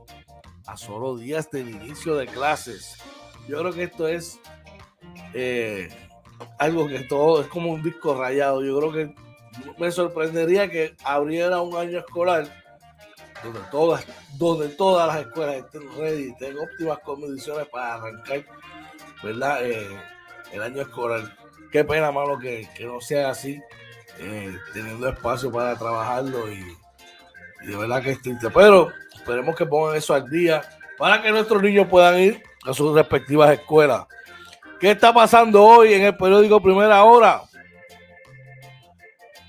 a 0.65 0.77
solo 0.77 1.17
días 1.17 1.51
del 1.51 1.71
inicio 1.71 2.15
de 2.15 2.25
clases. 2.25 2.95
Yo 3.49 3.59
creo 3.59 3.73
que 3.73 3.83
esto 3.83 4.07
es 4.07 4.39
eh, 5.33 5.89
algo 6.57 6.87
que 6.87 6.99
todo 6.99 7.41
es 7.41 7.47
como 7.47 7.73
un 7.73 7.83
disco 7.83 8.15
rayado. 8.15 8.63
Yo 8.63 8.79
creo 8.79 8.93
que 8.93 9.15
me 9.77 9.91
sorprendería 9.91 10.71
que 10.71 10.95
abriera 11.03 11.59
un 11.59 11.75
año 11.75 11.99
escolar 11.99 12.62
donde 13.43 13.59
todas, 13.71 14.05
donde 14.37 14.69
todas 14.69 15.07
las 15.07 15.25
escuelas 15.25 15.55
estén 15.55 15.81
ready, 15.97 16.29
estén 16.29 16.57
óptimas 16.57 16.99
condiciones 16.99 17.67
para 17.67 17.95
arrancar, 17.95 18.45
¿verdad? 19.21 19.65
Eh, 19.65 19.99
el 20.51 20.61
año 20.61 20.81
escolar. 20.81 21.35
Qué 21.71 21.83
pena, 21.83 22.11
malo, 22.11 22.37
que, 22.37 22.69
que 22.75 22.85
no 22.85 23.01
sea 23.01 23.31
así, 23.31 23.59
eh, 24.19 24.55
teniendo 24.73 25.09
espacio 25.09 25.51
para 25.51 25.75
trabajarlo 25.75 26.51
y, 26.51 26.63
de 27.65 27.75
verdad 27.75 28.01
que 28.01 28.11
es 28.11 28.21
triste. 28.21 28.49
Pero 28.49 28.91
esperemos 29.15 29.55
que 29.55 29.65
pongan 29.65 29.95
eso 29.95 30.13
al 30.13 30.29
día 30.29 30.61
para 30.97 31.21
que 31.21 31.31
nuestros 31.31 31.61
niños 31.61 31.87
puedan 31.87 32.19
ir 32.19 32.43
a 32.65 32.73
sus 32.73 32.93
respectivas 32.93 33.51
escuelas. 33.51 34.05
¿Qué 34.79 34.91
está 34.91 35.13
pasando 35.13 35.63
hoy 35.63 35.93
en 35.93 36.03
el 36.03 36.15
periódico 36.15 36.61
Primera 36.61 37.03
Hora? 37.03 37.41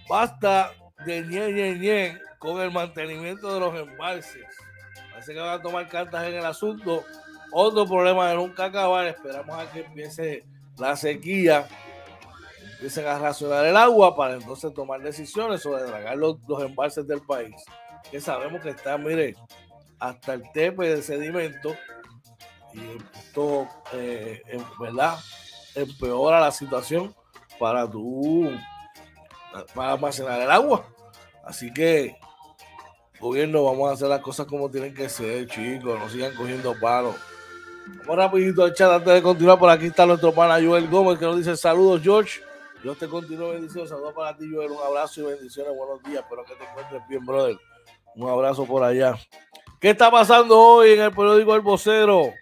Basta 0.08 0.70
de 1.04 1.22
ñe, 1.22 1.52
ñe, 1.52 1.74
ñe 1.74 2.23
con 2.44 2.60
el 2.60 2.70
mantenimiento 2.70 3.54
de 3.54 3.58
los 3.58 3.74
embalses. 3.74 4.44
Parece 5.10 5.32
que 5.32 5.40
van 5.40 5.58
a 5.58 5.62
tomar 5.62 5.88
cartas 5.88 6.26
en 6.26 6.34
el 6.34 6.44
asunto. 6.44 7.02
Otro 7.50 7.86
problema 7.86 8.28
de 8.28 8.36
nunca 8.36 8.66
acabar. 8.66 9.06
Esperamos 9.06 9.58
a 9.58 9.72
que 9.72 9.80
empiece 9.80 10.44
la 10.76 10.94
sequía, 10.94 11.66
empiecen 12.72 13.06
a 13.06 13.18
racionar 13.18 13.64
el 13.64 13.76
agua 13.78 14.14
para 14.14 14.34
entonces 14.34 14.74
tomar 14.74 15.00
decisiones 15.00 15.62
sobre 15.62 15.84
dragar 15.84 16.18
los, 16.18 16.36
embalses 16.60 17.06
del 17.08 17.22
país. 17.22 17.54
Que 18.10 18.20
sabemos 18.20 18.60
que 18.60 18.70
está, 18.70 18.98
mire, 18.98 19.36
hasta 19.98 20.34
el 20.34 20.42
tepe 20.52 20.96
de 20.96 21.02
sedimento. 21.02 21.74
Y 22.74 22.80
esto, 23.20 23.66
eh, 23.94 24.42
¿verdad? 24.78 25.16
Empeora 25.74 26.40
la 26.40 26.50
situación 26.50 27.14
para 27.58 27.90
tu 27.90 28.50
para 29.74 29.92
almacenar 29.92 30.42
el 30.42 30.50
agua. 30.50 30.84
Así 31.44 31.72
que 31.72 32.16
gobierno, 33.20 33.64
vamos 33.64 33.90
a 33.90 33.94
hacer 33.94 34.08
las 34.08 34.20
cosas 34.20 34.46
como 34.46 34.70
tienen 34.70 34.94
que 34.94 35.08
ser, 35.08 35.46
chicos, 35.46 35.98
no 35.98 36.08
sigan 36.08 36.34
cogiendo 36.34 36.74
palos. 36.80 37.16
Vamos 38.06 38.16
rapidito 38.16 38.64
al 38.64 38.74
chat 38.74 38.90
antes 38.90 39.14
de 39.14 39.22
continuar. 39.22 39.58
Por 39.58 39.70
aquí 39.70 39.86
está 39.86 40.06
nuestro 40.06 40.32
pana 40.32 40.54
Joel 40.54 40.88
Gómez 40.88 41.18
que 41.18 41.24
nos 41.24 41.36
dice 41.36 41.56
saludos, 41.56 42.02
George. 42.02 42.40
Dios 42.82 42.98
te 42.98 43.08
continúe 43.08 43.50
bendiciones. 43.50 43.90
Saludos 43.90 44.14
para 44.14 44.36
ti, 44.36 44.50
Joel. 44.52 44.70
Un 44.70 44.78
abrazo 44.86 45.20
y 45.20 45.24
bendiciones. 45.24 45.72
Buenos 45.76 46.02
días. 46.02 46.22
Espero 46.22 46.44
que 46.44 46.54
te 46.54 46.64
encuentres 46.64 47.02
bien, 47.08 47.24
brother. 47.24 47.56
Un 48.16 48.28
abrazo 48.28 48.64
por 48.66 48.82
allá. 48.82 49.16
¿Qué 49.80 49.90
está 49.90 50.10
pasando 50.10 50.58
hoy 50.58 50.92
en 50.92 51.00
el 51.02 51.12
periódico 51.12 51.54
El 51.54 51.60
Vocero? 51.60 52.32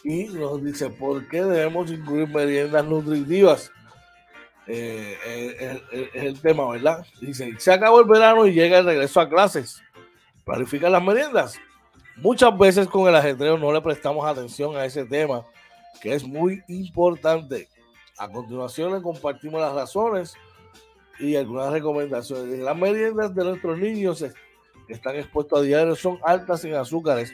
Y 0.04 0.24
nos 0.24 0.62
dice, 0.64 0.90
¿por 0.90 1.28
qué 1.28 1.42
debemos 1.42 1.90
incluir 1.90 2.28
meriendas 2.28 2.84
nutritivas? 2.84 3.70
Eh, 4.66 5.16
eh, 5.26 5.82
eh, 5.92 6.10
es 6.14 6.22
el 6.22 6.40
tema, 6.40 6.68
¿verdad? 6.70 7.04
Dice, 7.20 7.54
se 7.58 7.72
acabó 7.72 8.00
el 8.00 8.06
verano 8.06 8.46
y 8.46 8.52
llega 8.52 8.78
el 8.78 8.86
regreso 8.86 9.20
a 9.20 9.28
clases. 9.28 9.82
Planifica 10.44 10.88
las 10.88 11.02
meriendas. 11.02 11.58
Muchas 12.16 12.56
veces 12.56 12.86
con 12.86 13.08
el 13.08 13.16
ajetreo 13.16 13.58
no 13.58 13.72
le 13.72 13.80
prestamos 13.80 14.24
atención 14.26 14.76
a 14.76 14.84
ese 14.84 15.04
tema, 15.04 15.44
que 16.00 16.14
es 16.14 16.24
muy 16.24 16.62
importante. 16.68 17.68
A 18.18 18.28
continuación 18.28 18.92
le 18.92 19.02
compartimos 19.02 19.60
las 19.60 19.74
razones 19.74 20.34
y 21.18 21.34
algunas 21.36 21.72
recomendaciones. 21.72 22.58
Las 22.58 22.76
meriendas 22.76 23.34
de 23.34 23.44
nuestros 23.44 23.78
niños 23.78 24.24
que 24.86 24.92
están 24.92 25.16
expuestos 25.16 25.60
a 25.60 25.62
diario 25.62 25.96
son 25.96 26.18
altas 26.22 26.64
en 26.64 26.74
azúcares 26.74 27.32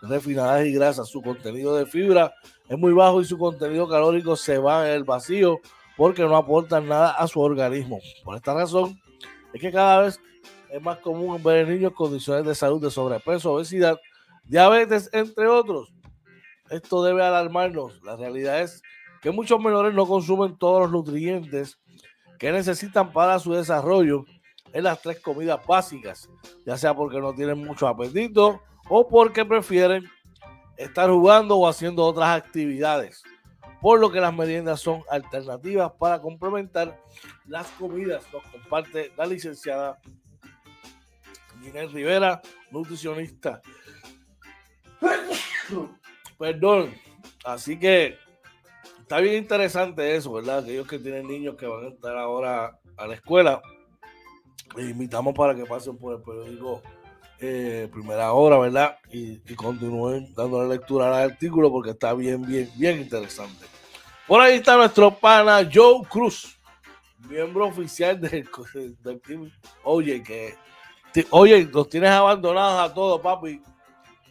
refinadas 0.00 0.64
y 0.66 0.72
grasas. 0.72 1.08
Su 1.08 1.20
contenido 1.20 1.76
de 1.76 1.86
fibra 1.86 2.34
es 2.68 2.78
muy 2.78 2.92
bajo 2.92 3.20
y 3.20 3.24
su 3.24 3.36
contenido 3.36 3.88
calórico 3.88 4.36
se 4.36 4.58
va 4.58 4.88
en 4.88 4.94
el 4.94 5.04
vacío 5.04 5.60
porque 5.96 6.22
no 6.22 6.36
aportan 6.36 6.88
nada 6.88 7.12
a 7.12 7.26
su 7.26 7.40
organismo. 7.40 7.98
Por 8.24 8.36
esta 8.36 8.54
razón 8.54 9.00
es 9.52 9.60
que 9.60 9.70
cada 9.70 10.02
vez 10.02 10.20
es 10.70 10.82
más 10.82 10.98
común 10.98 11.42
ver 11.42 11.66
en 11.68 11.74
niños 11.74 11.92
condiciones 11.92 12.46
de 12.46 12.54
salud 12.54 12.80
de 12.80 12.90
sobrepeso, 12.90 13.52
obesidad, 13.52 14.00
diabetes, 14.44 15.10
entre 15.12 15.46
otros. 15.46 15.92
Esto 16.70 17.02
debe 17.02 17.22
alarmarnos. 17.22 18.02
La 18.02 18.16
realidad 18.16 18.62
es 18.62 18.82
que 19.20 19.30
muchos 19.30 19.60
menores 19.60 19.94
no 19.94 20.06
consumen 20.06 20.56
todos 20.56 20.82
los 20.82 20.90
nutrientes 20.90 21.78
que 22.38 22.50
necesitan 22.50 23.12
para 23.12 23.38
su 23.38 23.52
desarrollo 23.52 24.24
en 24.72 24.84
las 24.84 25.00
tres 25.02 25.20
comidas 25.20 25.60
básicas, 25.66 26.28
ya 26.64 26.76
sea 26.76 26.94
porque 26.94 27.20
no 27.20 27.34
tienen 27.34 27.58
mucho 27.58 27.86
apetito 27.86 28.62
o 28.88 29.06
porque 29.06 29.44
prefieren 29.44 30.04
estar 30.76 31.10
jugando 31.10 31.56
o 31.58 31.68
haciendo 31.68 32.04
otras 32.04 32.30
actividades. 32.30 33.22
Por 33.82 33.98
lo 33.98 34.12
que 34.12 34.20
las 34.20 34.32
meriendas 34.32 34.80
son 34.80 35.02
alternativas 35.10 35.92
para 35.98 36.22
complementar 36.22 37.02
las 37.46 37.66
comidas. 37.72 38.24
Nos 38.32 38.44
comparte 38.44 39.12
la 39.16 39.26
licenciada 39.26 39.98
Inés 41.64 41.92
Rivera, 41.92 42.40
nutricionista. 42.70 43.60
Perdón. 46.38 46.94
Así 47.44 47.76
que 47.78 48.16
está 49.00 49.18
bien 49.18 49.34
interesante 49.34 50.14
eso, 50.14 50.32
¿verdad? 50.32 50.58
Aquellos 50.58 50.86
que 50.86 51.00
tienen 51.00 51.26
niños 51.26 51.56
que 51.56 51.66
van 51.66 51.84
a 51.84 51.88
estar 51.88 52.16
ahora 52.16 52.78
a 52.96 53.06
la 53.06 53.14
escuela, 53.14 53.60
les 54.76 54.90
invitamos 54.90 55.34
para 55.34 55.56
que 55.56 55.66
pasen 55.66 55.98
por 55.98 56.14
el 56.14 56.22
periódico 56.22 56.82
eh, 57.42 57.88
Primera 57.92 58.32
Hora, 58.32 58.58
¿verdad? 58.58 58.98
Y, 59.10 59.38
continúen 59.54 60.32
dándole 60.34 60.68
lectura 60.68 61.08
al 61.08 61.30
artículo 61.30 61.70
porque 61.70 61.90
está 61.90 62.14
bien, 62.14 62.46
bien, 62.46 62.70
bien 62.76 63.00
interesante. 63.00 63.66
Por 64.26 64.40
ahí 64.40 64.54
está 64.54 64.76
nuestro 64.76 65.12
pana 65.12 65.68
Joe 65.70 66.06
Cruz, 66.08 66.56
miembro 67.28 67.66
oficial 67.66 68.20
del, 68.20 68.48
del 69.02 69.20
team. 69.20 69.50
Oye, 69.82 70.22
que 70.22 70.54
oye, 71.30 71.68
los 71.70 71.88
tienes 71.88 72.10
abandonados 72.10 72.90
a 72.90 72.94
todos, 72.94 73.20
papi. 73.20 73.60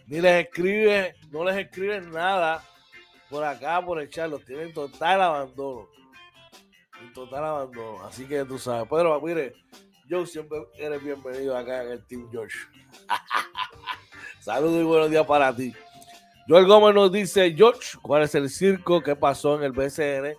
Ni 0.07 0.19
les 0.19 0.45
escribe, 0.45 1.15
no 1.29 1.43
les 1.43 1.57
escriben 1.57 2.11
nada 2.11 2.63
por 3.29 3.43
acá, 3.43 3.83
por 3.85 4.01
el 4.01 4.09
chat, 4.09 4.29
los 4.29 4.43
tienen 4.43 4.73
total 4.73 5.21
abandono. 5.21 5.87
En 7.01 7.13
total 7.13 7.45
abandono. 7.45 8.03
Así 8.05 8.25
que 8.25 8.43
tú 8.45 8.59
sabes. 8.59 8.87
Pero 8.89 9.19
mire, 9.21 9.53
yo 10.11 10.25
siempre 10.25 10.67
eres 10.77 11.01
bienvenido 11.01 11.55
acá 11.55 11.85
en 11.85 11.91
el 11.93 12.05
Team 12.05 12.29
George. 12.29 12.57
Saludos 14.41 14.81
y 14.81 14.83
buenos 14.83 15.09
días 15.09 15.25
para 15.25 15.55
ti. 15.55 15.73
Joel 16.49 16.65
Gómez 16.65 16.93
nos 16.93 17.13
dice, 17.13 17.53
George, 17.55 17.97
¿cuál 18.01 18.23
es 18.23 18.35
el 18.35 18.49
circo 18.49 19.01
que 19.01 19.15
pasó 19.15 19.55
en 19.55 19.63
el 19.63 19.71
BCN? 19.71 20.35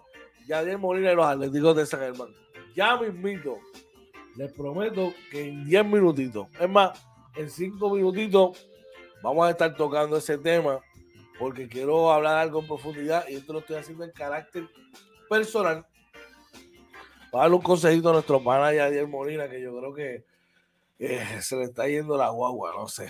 Yadier 0.46 0.76
Molina 0.76 1.12
y 1.12 1.16
los 1.16 1.24
Atléticos 1.24 1.74
de 1.74 1.86
San 1.86 2.00
Germán. 2.00 2.28
Ya 2.76 2.98
mismito, 2.98 3.56
les 4.36 4.52
prometo 4.52 5.14
que 5.30 5.48
en 5.48 5.64
10 5.64 5.86
minutitos, 5.86 6.48
es 6.60 6.68
más, 6.68 7.02
en 7.34 7.48
5 7.48 7.94
minutitos, 7.94 8.68
vamos 9.22 9.46
a 9.46 9.52
estar 9.52 9.74
tocando 9.74 10.18
ese 10.18 10.36
tema 10.36 10.80
porque 11.38 11.66
quiero 11.66 12.12
hablar 12.12 12.36
algo 12.36 12.60
en 12.60 12.66
profundidad 12.66 13.26
y 13.26 13.36
esto 13.36 13.54
lo 13.54 13.60
estoy 13.60 13.76
haciendo 13.76 14.04
en 14.04 14.10
carácter 14.10 14.68
personal. 15.30 15.86
Para 17.32 17.44
darle 17.44 17.56
un 17.56 17.62
consejito 17.62 18.10
a 18.10 18.12
nuestro 18.12 18.44
pana 18.44 18.74
Yadier 18.74 19.08
Molina, 19.08 19.48
que 19.48 19.58
yo 19.58 19.74
creo 19.74 19.94
que 19.94 20.22
se 21.40 21.56
le 21.56 21.64
está 21.64 21.88
yendo 21.88 22.18
la 22.18 22.28
guagua, 22.28 22.74
no 22.76 22.86
sé. 22.88 23.08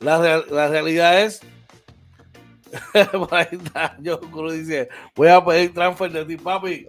La, 0.00 0.18
la 0.50 0.68
realidad 0.68 1.22
es, 1.22 1.40
yo 4.02 4.20
dice, 4.52 4.90
voy 5.14 5.28
a 5.28 5.42
pedir 5.42 5.72
transfer 5.72 6.12
de 6.12 6.26
ti, 6.26 6.36
papi. 6.36 6.86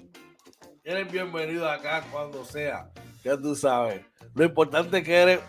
Eres 0.83 1.09
bienvenido 1.09 1.69
acá 1.69 2.03
cuando 2.11 2.43
sea, 2.43 2.91
ya 3.23 3.37
tú 3.37 3.55
sabes. 3.55 4.05
Lo 4.35 4.43
importante 4.43 4.97
es 4.97 5.05
que 5.05 5.15
eres 5.15 5.39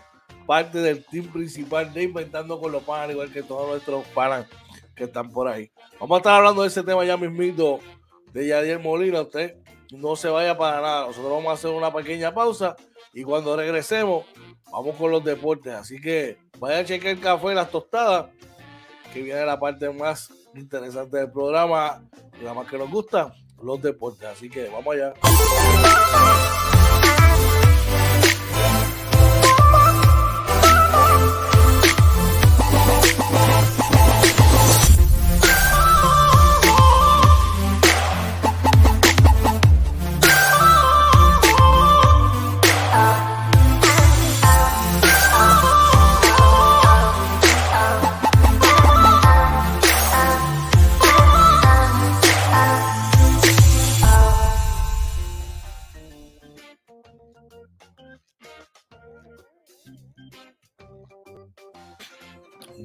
parte 0.47 0.77
del 0.77 1.03
team 1.03 1.27
principal 1.27 1.93
de 1.93 2.03
Inventando 2.03 2.57
con 2.57 2.71
los 2.71 2.83
Panas, 2.83 3.11
igual 3.11 3.33
que 3.33 3.43
todos 3.43 3.67
nuestros 3.67 4.07
panas 4.15 4.47
que 4.95 5.03
están 5.03 5.29
por 5.29 5.49
ahí. 5.49 5.69
Vamos 5.99 6.15
a 6.15 6.19
estar 6.19 6.35
hablando 6.35 6.61
de 6.61 6.69
ese 6.69 6.83
tema 6.83 7.03
ya 7.03 7.17
mismito 7.17 7.81
de 8.31 8.47
Yadier 8.47 8.79
Molina. 8.79 9.23
Usted 9.23 9.57
no 9.91 10.15
se 10.15 10.29
vaya 10.29 10.57
para 10.57 10.81
nada. 10.81 11.07
Nosotros 11.07 11.31
vamos 11.31 11.49
a 11.49 11.53
hacer 11.53 11.71
una 11.71 11.91
pequeña 11.91 12.33
pausa 12.33 12.75
y 13.13 13.23
cuando 13.23 13.55
regresemos 13.55 14.25
vamos 14.71 14.95
con 14.95 15.11
los 15.11 15.23
deportes. 15.23 15.73
Así 15.73 15.99
que 15.99 16.37
vaya 16.59 16.79
a 16.79 16.85
chequear 16.85 17.15
el 17.15 17.21
café 17.21 17.53
las 17.53 17.71
tostadas, 17.71 18.27
que 19.13 19.21
viene 19.21 19.45
la 19.45 19.59
parte 19.59 19.89
más 19.89 20.31
interesante 20.55 21.17
del 21.17 21.31
programa 21.31 22.01
y 22.39 22.43
la 22.43 22.53
más 22.53 22.67
que 22.67 22.77
nos 22.77 22.89
gusta, 22.89 23.33
los 23.61 23.81
deportes. 23.81 24.27
Así 24.27 24.49
que 24.49 24.69
vamos 24.69 24.95
allá. 24.95 25.13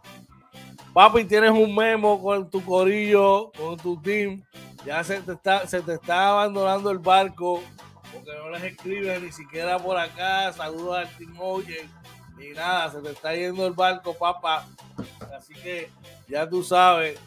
papi, 0.94 1.26
tienes 1.26 1.52
un 1.52 1.76
memo 1.76 2.22
con 2.24 2.50
tu 2.50 2.64
corillo, 2.64 3.52
con 3.58 3.76
tu 3.76 4.02
team. 4.02 4.42
Ya 4.86 5.04
se 5.04 5.20
te 5.20 5.34
está, 5.34 5.68
se 5.68 5.82
te 5.82 5.96
está 5.96 6.30
abandonando 6.30 6.92
el 6.92 7.00
barco 7.00 7.62
no 8.26 8.50
les 8.50 8.64
escriben 8.64 9.26
ni 9.26 9.32
siquiera 9.32 9.78
por 9.80 9.98
acá. 9.98 10.52
Saludos 10.54 10.98
al 10.98 11.18
team 11.18 11.36
OJ. 11.40 11.68
Ni 12.38 12.50
nada, 12.50 12.92
se 12.92 13.00
te 13.00 13.12
está 13.12 13.36
yendo 13.36 13.66
el 13.68 13.74
barco, 13.74 14.14
papá. 14.14 14.66
Así 15.36 15.54
que 15.54 15.90
ya 16.28 16.50
tú 16.50 16.64
sabes, 16.64 17.20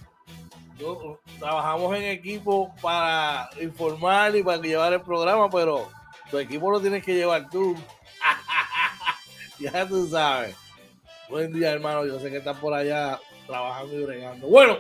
trabajamos 1.39 1.97
en 1.97 2.05
equipo 2.05 2.75
para 2.83 3.49
informar 3.61 4.35
y 4.37 4.43
para 4.43 4.61
llevar 4.61 4.93
el 4.93 5.01
programa, 5.03 5.49
pero 5.51 5.89
tu 6.31 6.39
equipo 6.39 6.71
lo 6.71 6.81
tienes 6.81 7.05
que 7.05 7.15
llevar 7.15 7.49
tú. 7.51 7.77
ya 9.59 9.87
tú 9.87 10.09
sabes. 10.09 10.57
Buen 11.29 11.53
día, 11.53 11.73
hermano. 11.73 12.05
Yo 12.07 12.19
sé 12.21 12.31
que 12.31 12.39
estás 12.39 12.59
por 12.59 12.75
allá 12.75 13.19
trabajando 13.47 13.95
y 13.95 14.05
bregando. 14.05 14.49
Bueno, 14.49 14.79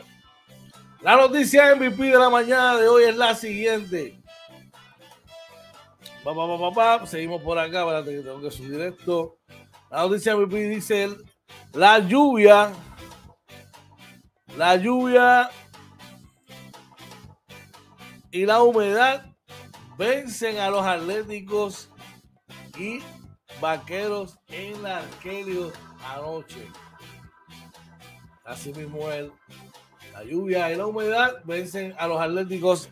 la 1.02 1.16
noticia 1.16 1.74
MVP 1.74 2.02
de 2.02 2.18
la 2.18 2.30
mañana 2.30 2.76
de 2.76 2.88
hoy 2.88 3.04
es 3.04 3.16
la 3.16 3.34
siguiente. 3.34 4.18
Seguimos 7.06 7.40
por 7.40 7.56
acá. 7.56 7.80
Espérate 7.80 8.10
que 8.10 8.22
tengo 8.22 8.40
que 8.40 8.50
subir 8.50 8.80
esto. 8.80 9.38
La 9.90 10.02
noticia 10.02 10.36
MVP 10.36 10.68
dice 10.68 11.08
la 11.72 12.00
lluvia. 12.00 12.72
La 14.56 14.74
lluvia 14.74 15.50
y 18.32 18.44
la 18.44 18.62
humedad 18.62 19.26
vencen 19.96 20.58
a 20.58 20.70
los 20.70 20.84
atléticos 20.84 21.90
y 22.76 22.98
vaqueros 23.60 24.38
en 24.48 24.82
la 24.82 24.98
Arquelio 24.98 25.72
anoche. 26.04 26.66
Así 28.44 28.72
mismo 28.72 29.10
el, 29.10 29.30
la 30.12 30.24
lluvia 30.24 30.72
y 30.72 30.76
la 30.76 30.86
humedad 30.86 31.36
vencen 31.44 31.94
a 31.98 32.08
los 32.08 32.20
atléticos 32.20 32.88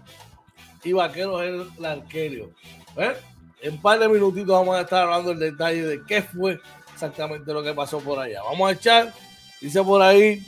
y 0.85 0.93
vaqueros 0.93 1.43
en 1.43 1.83
la 1.83 1.93
Arquelio. 1.93 2.55
¿Eh? 2.97 3.15
En 3.63 3.75
un 3.75 3.83
par 3.83 3.99
de 3.99 4.09
minutitos 4.09 4.49
vamos 4.49 4.77
a 4.77 4.83
estar 4.83 5.03
hablando 5.03 5.33
el 5.33 5.39
detalle 5.39 5.87
de 5.87 6.03
qué 6.07 6.23
fue 6.23 6.61
exactamente 6.93 7.53
lo 7.53 7.63
que 7.63 7.73
pasó 7.73 7.99
por 8.01 8.19
allá. 8.19 8.43
Vamos 8.43 8.69
a 8.69 8.73
echar, 8.73 9.13
dice 9.61 9.83
por 9.83 10.03
ahí, 10.03 10.47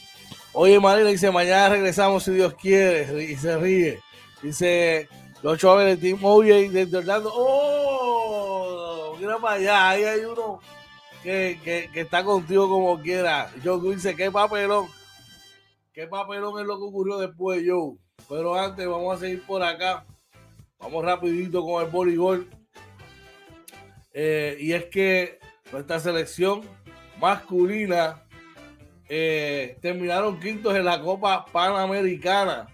oye 0.52 0.78
Marina, 0.78 1.08
dice, 1.08 1.30
mañana 1.30 1.70
regresamos 1.70 2.24
si 2.24 2.32
Dios 2.32 2.54
quiere, 2.54 3.24
y 3.24 3.36
se 3.36 3.56
ríe. 3.56 4.00
Dice 4.42 5.08
los 5.42 5.58
chavales 5.58 6.00
de 6.00 6.10
Team 6.10 6.24
Oye 6.24 6.68
desde 6.70 6.98
Orlando. 6.98 7.32
¡Oh! 7.34 9.16
Mira 9.18 9.38
para 9.38 9.54
allá, 9.54 9.88
ahí 9.90 10.04
hay 10.04 10.24
uno 10.24 10.60
que, 11.22 11.58
que, 11.64 12.00
está 12.00 12.22
contigo 12.24 12.68
como 12.68 13.00
quiera. 13.00 13.50
Yo 13.62 13.78
dice, 13.78 14.14
qué 14.14 14.30
papelón. 14.30 14.88
Qué 15.92 16.06
papelón 16.06 16.60
es 16.60 16.66
lo 16.66 16.78
que 16.78 16.84
ocurrió 16.84 17.18
después, 17.18 17.62
yo. 17.64 17.94
Pero 18.28 18.54
antes 18.54 18.86
vamos 18.86 19.16
a 19.16 19.20
seguir 19.20 19.44
por 19.46 19.62
acá. 19.62 20.04
Vamos 20.78 21.04
rapidito 21.04 21.64
con 21.64 21.84
el 21.84 21.90
voleibol. 21.90 22.48
Eh, 24.12 24.56
y 24.60 24.72
es 24.72 24.86
que 24.86 25.38
nuestra 25.72 26.00
selección 26.00 26.62
masculina 27.20 28.22
eh, 29.08 29.78
terminaron 29.80 30.38
quintos 30.40 30.74
en 30.74 30.84
la 30.84 31.00
Copa 31.00 31.44
Panamericana. 31.46 32.68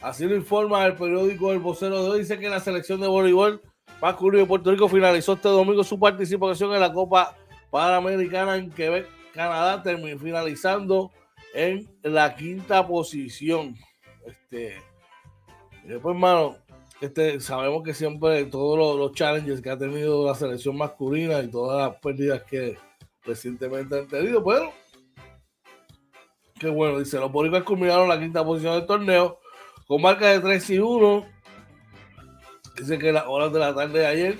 Así 0.00 0.26
lo 0.26 0.36
informa 0.36 0.84
el 0.86 0.94
periódico 0.94 1.52
El 1.52 1.60
Vocero 1.60 2.02
de 2.02 2.10
hoy. 2.10 2.18
Dice 2.20 2.38
que 2.38 2.48
la 2.48 2.60
selección 2.60 3.00
de 3.00 3.08
voleibol 3.08 3.62
masculino 4.00 4.42
de 4.42 4.48
Puerto 4.48 4.70
Rico 4.70 4.88
finalizó 4.88 5.34
este 5.34 5.48
domingo 5.48 5.82
su 5.84 5.98
participación 5.98 6.74
en 6.74 6.80
la 6.80 6.92
Copa 6.92 7.36
Panamericana 7.70 8.56
en 8.56 8.70
Quebec, 8.70 9.06
Canadá, 9.32 9.82
finalizando 10.18 11.10
en 11.54 11.88
la 12.02 12.34
quinta 12.34 12.86
posición. 12.86 13.74
Este, 14.26 14.76
después, 15.84 16.14
hermano, 16.14 16.56
este, 17.00 17.40
sabemos 17.40 17.82
que 17.82 17.92
siempre 17.92 18.44
todos 18.46 18.78
los, 18.78 18.96
los, 18.96 19.12
challenges 19.12 19.60
que 19.60 19.70
ha 19.70 19.78
tenido 19.78 20.24
la 20.26 20.34
selección 20.34 20.76
masculina 20.76 21.40
y 21.40 21.50
todas 21.50 21.90
las 21.90 22.00
pérdidas 22.00 22.42
que 22.44 22.78
recientemente 23.24 23.98
han 23.98 24.08
tenido, 24.08 24.40
bueno, 24.40 24.70
qué 26.58 26.68
bueno, 26.68 26.98
dice, 26.98 27.18
los 27.18 27.30
boricuas 27.30 27.64
culminaron 27.64 28.08
la 28.08 28.18
quinta 28.18 28.44
posición 28.44 28.74
del 28.74 28.86
torneo 28.86 29.38
con 29.86 30.00
marca 30.00 30.28
de 30.28 30.40
3 30.40 30.70
y 30.70 30.78
1. 30.78 31.26
Dice 32.78 32.98
que 32.98 33.12
las 33.12 33.24
horas 33.26 33.52
de 33.52 33.58
la 33.58 33.74
tarde 33.74 33.98
de 34.00 34.06
ayer, 34.06 34.38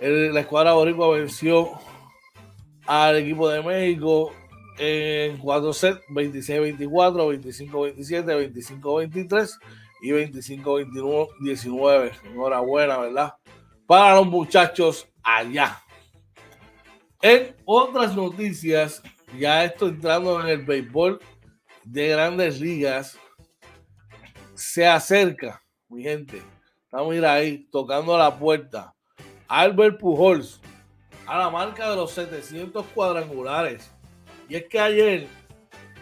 la 0.00 0.40
escuadra 0.40 0.72
boricua 0.72 1.08
venció 1.08 1.70
al 2.86 3.16
equipo 3.16 3.48
de 3.48 3.62
México 3.62 4.32
en 4.78 5.38
4 5.38 5.72
sets, 5.72 6.00
26-24, 6.08 7.40
25-27, 7.40 8.80
25-23 8.80 9.58
y 10.04 10.10
25-19. 10.10 12.12
Enhorabuena, 12.26 12.98
¿verdad? 12.98 13.34
Para 13.86 14.16
los 14.16 14.26
muchachos 14.26 15.08
allá. 15.22 15.80
En 17.22 17.56
otras 17.64 18.14
noticias, 18.14 19.02
ya 19.38 19.64
estoy 19.64 19.90
entrando 19.90 20.42
en 20.42 20.48
el 20.48 20.62
béisbol 20.62 21.20
de 21.84 22.08
grandes 22.08 22.60
ligas, 22.60 23.18
se 24.54 24.86
acerca, 24.86 25.62
mi 25.88 26.02
gente. 26.02 26.42
Estamos 26.84 27.14
ir 27.14 27.24
ahí 27.24 27.66
tocando 27.72 28.18
la 28.18 28.38
puerta. 28.38 28.94
Albert 29.48 29.98
Pujols 29.98 30.60
a 31.26 31.38
la 31.38 31.48
marca 31.48 31.88
de 31.88 31.96
los 31.96 32.10
700 32.10 32.84
cuadrangulares. 32.94 33.90
Y 34.50 34.56
es 34.56 34.64
que 34.68 34.78
ayer 34.78 35.26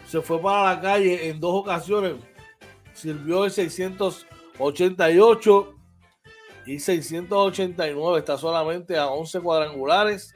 se 0.05 0.21
fue 0.21 0.41
para 0.41 0.75
la 0.75 0.81
calle 0.81 1.29
en 1.29 1.39
dos 1.39 1.55
ocasiones. 1.55 2.15
Sirvió 2.93 3.45
el 3.45 3.51
688 3.51 5.75
y 6.65 6.79
689. 6.79 8.19
Está 8.19 8.37
solamente 8.37 8.97
a 8.97 9.07
11 9.07 9.41
cuadrangulares 9.41 10.33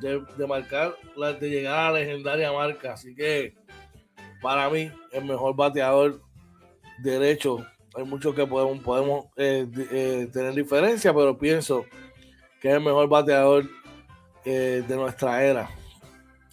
de, 0.00 0.22
de 0.36 0.46
marcar, 0.46 0.96
de 1.40 1.50
llegar 1.50 1.78
a 1.78 1.92
la 1.92 2.00
legendaria 2.00 2.52
marca. 2.52 2.94
Así 2.94 3.14
que 3.14 3.54
para 4.40 4.68
mí, 4.70 4.90
el 5.12 5.24
mejor 5.24 5.54
bateador 5.54 6.20
derecho. 7.02 7.66
Hay 7.94 8.04
muchos 8.04 8.34
que 8.34 8.46
podemos, 8.46 8.82
podemos 8.82 9.26
eh, 9.36 9.66
eh, 9.90 10.28
tener 10.32 10.54
diferencia, 10.54 11.12
pero 11.12 11.36
pienso 11.36 11.84
que 12.60 12.68
es 12.68 12.74
el 12.74 12.82
mejor 12.82 13.08
bateador 13.08 13.68
eh, 14.44 14.84
de 14.86 14.96
nuestra 14.96 15.42
era. 15.42 15.68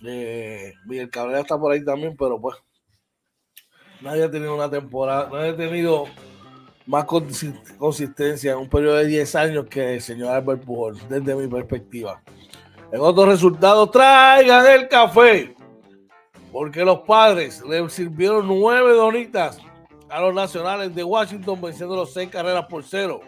Miguel 0.02 1.10
Cabrera 1.10 1.42
está 1.42 1.58
por 1.58 1.72
ahí 1.72 1.84
también, 1.84 2.16
pero 2.18 2.40
pues 2.40 2.58
nadie 4.02 4.24
ha 4.24 4.32
tenido 4.32 4.56
una 4.56 4.70
temporada, 4.70 5.30
nadie 5.32 5.50
ha 5.50 5.56
tenido 5.56 6.06
más 6.86 7.06
consistencia 7.06 8.54
en 8.54 8.60
un 8.60 8.70
periodo 8.70 8.96
de 8.96 9.08
10 9.08 9.36
años 9.36 9.66
que 9.70 9.96
el 9.96 10.02
señor 10.02 10.30
Albert 10.32 10.64
Pujol, 10.64 10.98
desde 11.10 11.36
mi 11.36 11.48
perspectiva. 11.48 12.22
En 12.92 13.02
otros 13.02 13.28
resultados, 13.28 13.92
traigan 13.92 14.66
el 14.66 14.88
café, 14.88 15.54
porque 16.52 16.86
los 16.86 17.00
padres 17.00 17.62
le 17.68 17.90
sirvieron 17.90 18.48
nueve 18.48 18.94
donitas 18.94 19.60
a 20.10 20.22
los 20.22 20.34
nacionales 20.34 20.96
de 20.96 21.04
Washington 21.04 21.62
venciendo 21.62 21.96
los 21.96 22.14
seis 22.14 22.30
carreras 22.30 22.66
por 22.68 22.84
cero. 22.84 23.20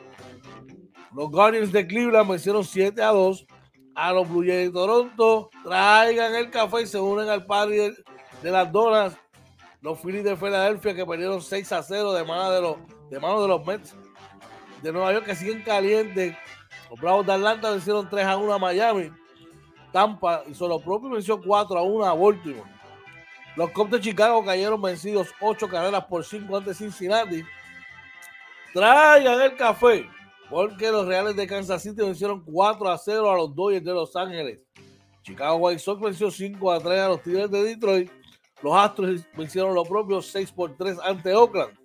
Los 1.16 1.32
Guardians 1.32 1.72
de 1.72 1.88
Cleveland 1.88 2.30
vencieron 2.30 2.64
7 2.64 3.02
a 3.02 3.08
2 3.08 3.46
a 3.96 4.14
los 4.14 4.30
Blue 4.30 4.44
Jays 4.46 4.68
de 4.68 4.72
Toronto. 4.72 5.50
Traigan 5.64 6.36
el 6.36 6.50
café 6.52 6.84
y 6.84 6.88
se 6.88 7.00
unen 7.00 7.28
al 7.30 7.46
party 7.46 7.76
de, 8.44 8.52
las 8.52 8.72
donas. 8.72 9.18
Los 9.82 10.00
Phillies 10.00 10.24
de 10.24 10.36
Filadelfia 10.36 10.94
que 10.94 11.06
perdieron 11.06 11.42
6 11.42 11.72
a 11.72 11.84
0 11.84 12.14
de 12.14 12.24
mano 12.26 12.52
de 12.52 12.62
los, 12.62 12.78
de, 13.10 13.48
los 13.48 13.66
Mets 13.66 13.96
de 14.82 14.92
Nueva 14.92 15.14
York 15.14 15.26
que 15.26 15.36
siguen 15.36 15.62
calientes. 15.64 16.36
Los 16.90 17.00
Bravos 17.00 17.26
de 17.26 17.34
Atlanta 17.34 17.72
vencieron 17.72 18.10
3 18.10 18.26
a 18.26 18.38
1 18.38 18.54
a 18.54 18.60
Miami. 18.60 19.12
Tampa 19.94 20.44
hizo 20.48 20.68
lo 20.68 20.80
propio 20.80 21.10
y 21.10 21.14
venció 21.14 21.42
4 21.42 21.80
a 21.80 21.84
1 21.84 22.06
a 22.06 22.14
Baltimore. 22.14 22.70
Los 23.56 23.72
Cubs 23.72 23.92
de 23.92 24.02
Chicago 24.02 24.44
cayeron 24.44 24.82
vencidos 24.82 25.30
8 25.42 25.68
carreras 25.68 26.06
por 26.06 26.24
5 26.24 26.58
ante 26.58 26.74
Cincinnati. 26.74 27.44
Traigan 28.74 29.42
el 29.42 29.56
café, 29.56 30.08
porque 30.50 30.92
los 30.92 31.08
Reales 31.08 31.36
de 31.36 31.48
Kansas 31.48 31.82
City 31.82 32.02
vencieron 32.02 32.44
4 32.44 32.90
a 32.90 32.98
0 32.98 33.32
a 33.32 33.36
los 33.36 33.56
Dodgers 33.56 33.84
de 33.84 33.94
Los 33.94 34.16
Ángeles. 34.16 34.60
Chicago 35.24 35.56
White 35.56 35.80
Sox 35.80 36.02
venció 36.02 36.30
5 36.30 36.72
a 36.72 36.80
3 36.80 37.00
a 37.00 37.08
los 37.10 37.22
Tigres 37.24 37.50
de 37.50 37.64
Detroit. 37.64 38.12
Los 38.62 38.76
Astros 38.76 39.22
vencieron 39.36 39.74
lo 39.74 39.84
propio 39.84 40.22
6 40.22 40.52
por 40.52 40.76
3 40.76 40.98
ante 41.04 41.34
Oakland. 41.34 41.78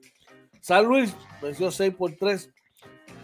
San 0.60 0.84
Luis 0.84 1.14
venció 1.40 1.70
6 1.70 1.94
por 1.94 2.12
3 2.12 2.50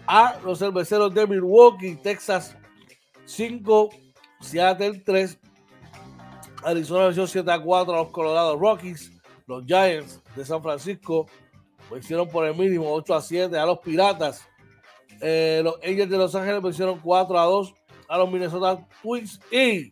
a 0.06 0.38
los 0.44 0.58
cerveceros 0.58 1.12
de 1.14 1.26
Milwaukee, 1.26 1.96
Texas 1.96 2.56
5, 3.24 3.90
Seattle 4.40 5.02
3. 5.04 5.38
Arizona 6.64 7.06
venció 7.06 7.26
7 7.26 7.50
a 7.50 7.60
4 7.60 7.94
a 7.94 7.96
los 7.96 8.10
Colorado 8.10 8.58
Rockies. 8.58 9.12
Los 9.46 9.64
Giants 9.64 10.20
de 10.36 10.44
San 10.44 10.62
Francisco 10.62 11.26
vencieron 11.90 12.28
por 12.28 12.46
el 12.46 12.54
mínimo 12.54 12.92
8 12.92 13.14
a 13.14 13.22
7 13.22 13.58
a 13.58 13.66
los 13.66 13.78
Piratas. 13.80 14.46
Eh, 15.20 15.60
los 15.64 15.76
Angels 15.82 16.10
de 16.10 16.16
Los 16.16 16.34
Ángeles 16.34 16.62
vencieron 16.62 17.00
4 17.00 17.38
a 17.38 17.44
2 17.44 17.74
a 18.08 18.18
los 18.18 18.30
Minnesota 18.30 18.86
Twins 19.02 19.40
y 19.50 19.90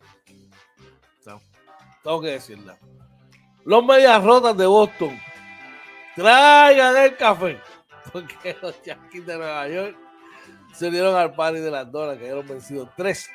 tengo 2.03 2.21
que 2.21 2.29
decirla. 2.29 2.77
Los 3.69 3.85
medias 3.85 4.23
rotas 4.23 4.57
de 4.57 4.65
Boston 4.65 5.21
traigan 6.15 6.97
el 6.97 7.15
café 7.15 7.59
porque 8.11 8.57
los 8.63 8.81
Yankees 8.81 9.27
de 9.27 9.37
Nueva 9.37 9.67
York 9.67 9.95
se 10.73 10.89
dieron 10.89 11.15
al 11.15 11.35
party 11.35 11.59
de 11.59 11.69
las 11.69 11.91
donas 11.91 12.17
que 12.17 12.23
dieron 12.23 12.47
vencido 12.47 12.91
tres 12.97 13.29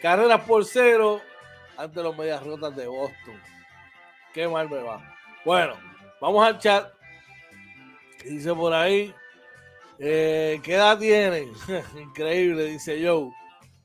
carreras 0.00 0.42
por 0.42 0.64
cero 0.64 1.20
ante 1.76 2.00
los 2.04 2.16
medias 2.16 2.40
rotas 2.46 2.76
de 2.76 2.86
Boston. 2.86 3.42
Qué 4.32 4.46
mal 4.46 4.70
me 4.70 4.80
va. 4.80 5.02
Bueno, 5.44 5.74
vamos 6.20 6.46
al 6.46 6.56
chat. 6.60 6.92
Dice 8.22 8.54
por 8.54 8.72
ahí, 8.72 9.12
eh, 9.98 10.60
¿qué 10.62 10.74
edad 10.74 10.96
tienen? 11.00 11.50
Increíble, 12.00 12.62
dice 12.66 13.04
Joe. 13.04 13.32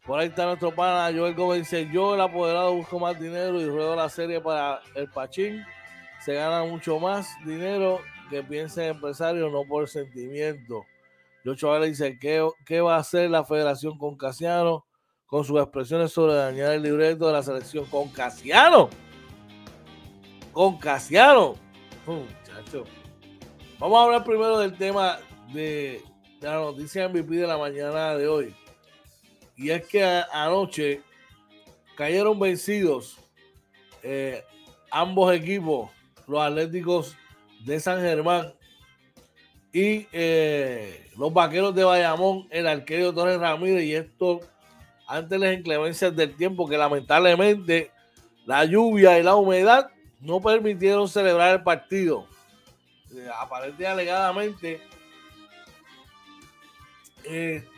Por 0.05 0.19
ahí 0.19 0.27
está 0.27 0.45
nuestro 0.45 0.75
pana 0.75 1.17
Joel 1.17 1.33
Gómez. 1.33 1.59
Dice: 1.59 1.89
Yo, 1.91 2.15
el 2.15 2.21
apoderado, 2.21 2.73
busco 2.73 2.99
más 2.99 3.17
dinero 3.17 3.59
y 3.61 3.65
ruedo 3.65 3.95
la 3.95 4.09
serie 4.09 4.41
para 4.41 4.81
el 4.95 5.09
Pachín. 5.09 5.63
Se 6.25 6.33
gana 6.33 6.65
mucho 6.65 6.99
más 6.99 7.29
dinero 7.45 8.01
que 8.29 8.43
piense 8.43 8.83
en 8.83 8.95
empresario, 8.95 9.49
no 9.49 9.63
por 9.63 9.87
sentimiento. 9.87 10.83
Yo 11.45 11.55
Chavales 11.55 11.89
dice: 11.97 12.19
¿qué, 12.19 12.45
¿Qué 12.65 12.81
va 12.81 12.95
a 12.95 12.99
hacer 12.99 13.29
la 13.29 13.45
federación 13.45 13.97
con 13.97 14.17
Casiano? 14.17 14.85
Con 15.25 15.45
sus 15.45 15.59
expresiones 15.59 16.11
sobre 16.11 16.35
dañar 16.35 16.73
el 16.73 16.83
libreto 16.83 17.27
de 17.27 17.33
la 17.33 17.41
selección 17.41 17.85
con 17.85 18.09
Casiano. 18.09 18.89
Con 20.51 20.77
Casiano. 20.79 21.55
Muchacho. 22.05 22.83
Vamos 23.79 23.99
a 23.99 24.03
hablar 24.03 24.23
primero 24.25 24.59
del 24.59 24.77
tema 24.77 25.17
de, 25.53 26.03
de 26.41 26.47
la 26.47 26.55
noticia 26.55 27.07
MVP 27.07 27.35
de 27.35 27.47
la 27.47 27.57
mañana 27.57 28.15
de 28.15 28.27
hoy. 28.27 28.55
Y 29.63 29.71
es 29.71 29.87
que 29.87 30.03
anoche 30.33 31.01
cayeron 31.95 32.37
vencidos 32.37 33.17
eh, 34.03 34.43
ambos 34.91 35.33
equipos, 35.33 35.89
los 36.27 36.41
Atléticos 36.41 37.15
de 37.63 37.79
San 37.79 38.01
Germán 38.01 38.53
y 39.71 40.05
eh, 40.11 41.09
los 41.17 41.33
Vaqueros 41.33 41.73
de 41.73 41.85
Bayamón, 41.85 42.45
el 42.49 42.67
arquero 42.67 43.13
Torres 43.13 43.39
Ramírez. 43.39 43.85
Y 43.85 43.95
esto 43.95 44.41
ante 45.07 45.39
las 45.39 45.53
inclemencias 45.53 46.13
del 46.13 46.35
tiempo 46.35 46.67
que 46.67 46.77
lamentablemente 46.77 47.89
la 48.45 48.65
lluvia 48.65 49.17
y 49.17 49.23
la 49.23 49.35
humedad 49.35 49.91
no 50.19 50.41
permitieron 50.41 51.07
celebrar 51.07 51.55
el 51.55 51.63
partido. 51.63 52.27
Eh, 53.15 53.85
alegadamente 53.87 54.81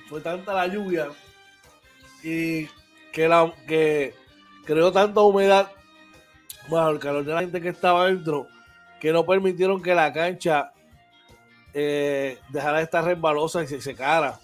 fue 0.09 0.21
tanta 0.21 0.51
la 0.51 0.65
lluvia 0.65 1.09
y 2.25 2.67
que, 3.13 3.27
la, 3.27 3.53
que 3.67 4.15
creó 4.65 4.91
tanta 4.91 5.21
humedad 5.21 5.71
bajo 6.67 6.89
el 6.89 6.99
calor 6.99 7.23
de 7.23 7.33
la 7.33 7.41
gente 7.41 7.61
que 7.61 7.69
estaba 7.69 8.07
dentro 8.07 8.47
que 8.99 9.13
no 9.13 9.23
permitieron 9.23 9.79
que 9.83 9.93
la 9.93 10.11
cancha 10.11 10.73
eh, 11.71 12.39
dejara 12.49 12.79
de 12.79 12.85
estar 12.85 13.05
resbalosa 13.05 13.61
y 13.61 13.67
se 13.67 13.79
secara. 13.79 14.39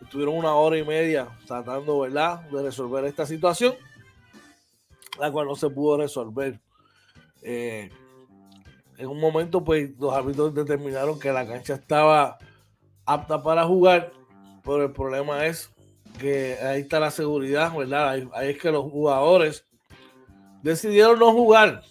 Estuvieron 0.00 0.36
una 0.36 0.54
hora 0.54 0.78
y 0.78 0.84
media 0.84 1.26
tratando, 1.44 1.98
¿verdad?, 1.98 2.42
de 2.42 2.62
resolver 2.62 3.04
esta 3.06 3.26
situación, 3.26 3.74
la 5.18 5.32
cual 5.32 5.48
no 5.48 5.56
se 5.56 5.68
pudo 5.68 5.96
resolver. 5.96 6.60
Eh, 7.42 7.90
en 8.98 9.06
un 9.08 9.18
momento, 9.18 9.64
pues, 9.64 9.90
los 9.98 10.14
árbitros 10.14 10.54
determinaron 10.54 11.18
que 11.18 11.32
la 11.32 11.44
cancha 11.44 11.74
estaba 11.74 12.38
apta 13.04 13.42
para 13.42 13.64
jugar, 13.64 14.12
pero 14.62 14.84
el 14.84 14.92
problema 14.92 15.46
es 15.46 15.72
que 16.18 16.58
ahí 16.58 16.82
está 16.82 17.00
la 17.00 17.10
seguridad, 17.10 17.74
¿verdad? 17.74 18.10
Ahí, 18.32 18.50
es 18.50 18.58
que 18.58 18.70
los 18.70 18.90
jugadores 18.90 19.64
decidieron 20.62 21.18
no 21.18 21.32
jugar. 21.32 21.82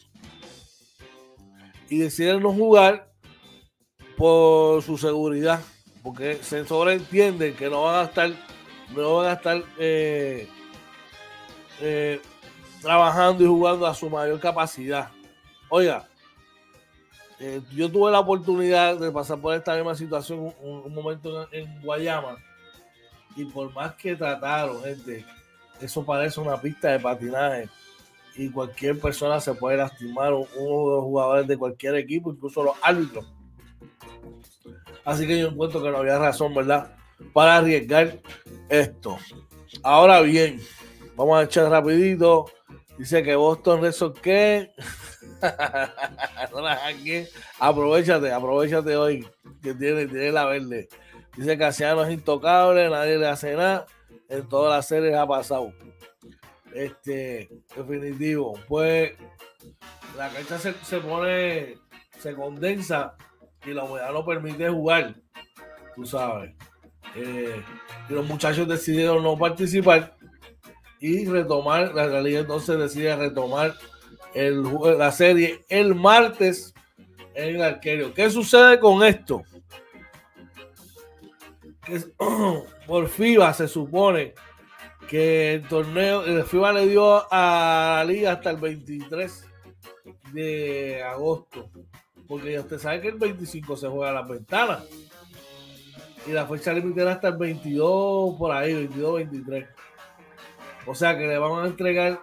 Y 1.90 2.00
decidieron 2.00 2.44
no 2.44 2.52
jugar 2.52 3.12
por 4.18 4.82
su 4.82 4.98
seguridad. 4.98 5.62
Porque 6.04 6.36
se 6.36 6.66
sobreentiende 6.66 7.54
que 7.54 7.70
no 7.70 7.84
van 7.84 7.96
a 7.96 8.04
estar, 8.04 8.32
no 8.96 9.18
van 9.18 9.28
a 9.28 9.34
estar 9.34 9.64
eh, 9.80 10.48
eh, 11.82 12.22
trabajando 12.82 13.44
y 13.44 13.48
jugando 13.48 13.88
a 13.88 13.94
su 13.94 14.10
mayor 14.10 14.40
capacidad. 14.40 15.10
Oiga, 15.70 16.08
eh, 17.40 17.62
yo 17.74 17.92
tuve 17.92 18.12
la 18.12 18.20
oportunidad 18.20 18.98
de 18.98 19.12
pasar 19.12 19.40
por 19.40 19.56
esta 19.56 19.76
misma 19.76 19.96
situación 19.96 20.54
un, 20.62 20.94
momento 20.94 21.52
en 21.52 21.82
Guayama 21.82 22.38
y 23.36 23.46
por 23.46 23.74
más 23.74 23.96
que 23.96 24.16
trataron, 24.16 24.82
gente, 24.84 25.26
eso 25.82 26.06
parece 26.06 26.40
una 26.40 26.60
pista 26.60 26.92
de 26.92 27.00
patinaje 27.00 27.70
y 28.36 28.50
cualquier 28.50 29.00
persona 29.00 29.40
se 29.40 29.54
puede 29.54 29.78
lastimar, 29.78 30.34
uno 30.34 30.48
de 30.48 30.96
los 30.96 31.04
jugadores 31.04 31.48
de 31.48 31.58
cualquier 31.58 31.96
equipo, 31.96 32.32
incluso 32.32 32.64
los 32.64 32.76
árbitros. 32.82 33.32
Así 35.04 35.28
que 35.28 35.40
yo 35.40 35.50
encuentro 35.50 35.82
que 35.82 35.90
no 35.90 35.98
había 35.98 36.18
razón, 36.18 36.54
¿verdad? 36.54 36.96
Para 37.32 37.58
arriesgar 37.58 38.20
esto. 38.70 39.18
Ahora 39.84 40.22
bien, 40.22 40.60
vamos 41.16 41.40
a 41.40 41.44
echar 41.44 41.70
rapidito. 41.70 42.46
Dice 42.98 43.24
que 43.24 43.36
Boston 43.36 43.82
Reso 43.82 44.14
que 44.14 44.72
aprovechate, 47.60 48.32
aprovechate 48.32 48.96
hoy 48.96 49.28
que 49.62 49.74
tiene, 49.74 50.08
tiene 50.08 50.32
la 50.32 50.46
verde. 50.46 50.90
Dice 51.38 51.52
que 51.52 51.58
Casiano 51.58 52.04
es 52.04 52.14
intocable, 52.14 52.90
nadie 52.90 53.18
le 53.18 53.28
hace 53.28 53.56
nada. 53.56 53.86
En 54.30 54.48
todas 54.48 54.76
las 54.76 54.88
series 54.88 55.16
ha 55.16 55.28
pasado. 55.28 55.74
Este, 56.74 57.50
definitivo. 57.76 58.60
Pues 58.68 59.14
la 60.18 60.30
cancha 60.30 60.58
se, 60.58 60.98
pone, 61.00 61.78
se 62.20 62.34
condensa 62.34 63.16
y 63.66 63.72
la 63.72 63.84
humedad 63.84 64.12
no 64.12 64.26
permite 64.26 64.70
jugar. 64.70 65.16
Tú 65.96 66.06
sabes. 66.06 66.54
Eh, 67.16 67.62
y 68.10 68.14
los 68.14 68.26
muchachos 68.26 68.68
decidieron 68.68 69.24
no 69.24 69.38
participar 69.38 70.16
y 71.00 71.26
retomar. 71.26 71.94
La 71.94 72.08
realidad 72.08 72.42
entonces 72.42 72.78
decide 72.78 73.16
retomar 73.16 73.76
el, 74.34 74.64
la 74.98 75.12
serie 75.12 75.66
el 75.70 75.96
martes 75.96 76.74
en 77.34 77.56
el 77.56 77.62
arquero. 77.62 78.14
¿Qué 78.14 78.30
sucede 78.30 78.80
con 78.80 79.04
esto? 79.04 79.44
Que 81.86 82.04
por 82.88 83.08
FIBA 83.08 83.54
se 83.54 83.68
supone 83.68 84.34
que 85.08 85.56
el 85.56 85.68
torneo, 85.68 86.24
el 86.24 86.44
FIBA 86.44 86.74
le 86.74 86.88
dio 86.88 87.32
a 87.32 88.04
la 88.04 88.12
liga 88.12 88.34
hasta 88.34 88.52
el 88.52 88.58
23 88.58 89.46
de 90.34 91.04
agosto, 91.04 91.70
porque 92.28 92.54
ya 92.54 92.62
usted 92.62 92.80
sabe 92.80 93.02
que 93.02 93.10
el 93.10 93.18
25 93.18 93.78
se 93.78 93.88
juega 93.88 94.12
la 94.12 94.24
ventana 94.24 94.84
y 96.28 96.32
la 96.32 96.48
fecha 96.48 96.74
límite 96.74 97.02
era 97.02 97.14
hasta 97.14 97.28
el 97.30 97.38
22 97.38 98.36
por 98.38 98.52
ahí, 98.52 98.74
22, 98.74 99.16
23. 99.16 99.68
O 100.88 100.96
sea 100.96 101.18
que 101.18 101.28
le 101.28 101.38
vamos 101.38 101.64
a 101.64 101.68
entregar 101.68 102.20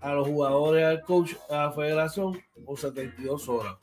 a 0.00 0.14
los 0.14 0.26
jugadores, 0.26 0.84
al 0.84 1.02
coach, 1.02 1.34
a 1.48 1.66
la 1.66 1.72
federación 1.72 2.40
por 2.64 2.78
72 2.78 3.48
horas. 3.48 3.76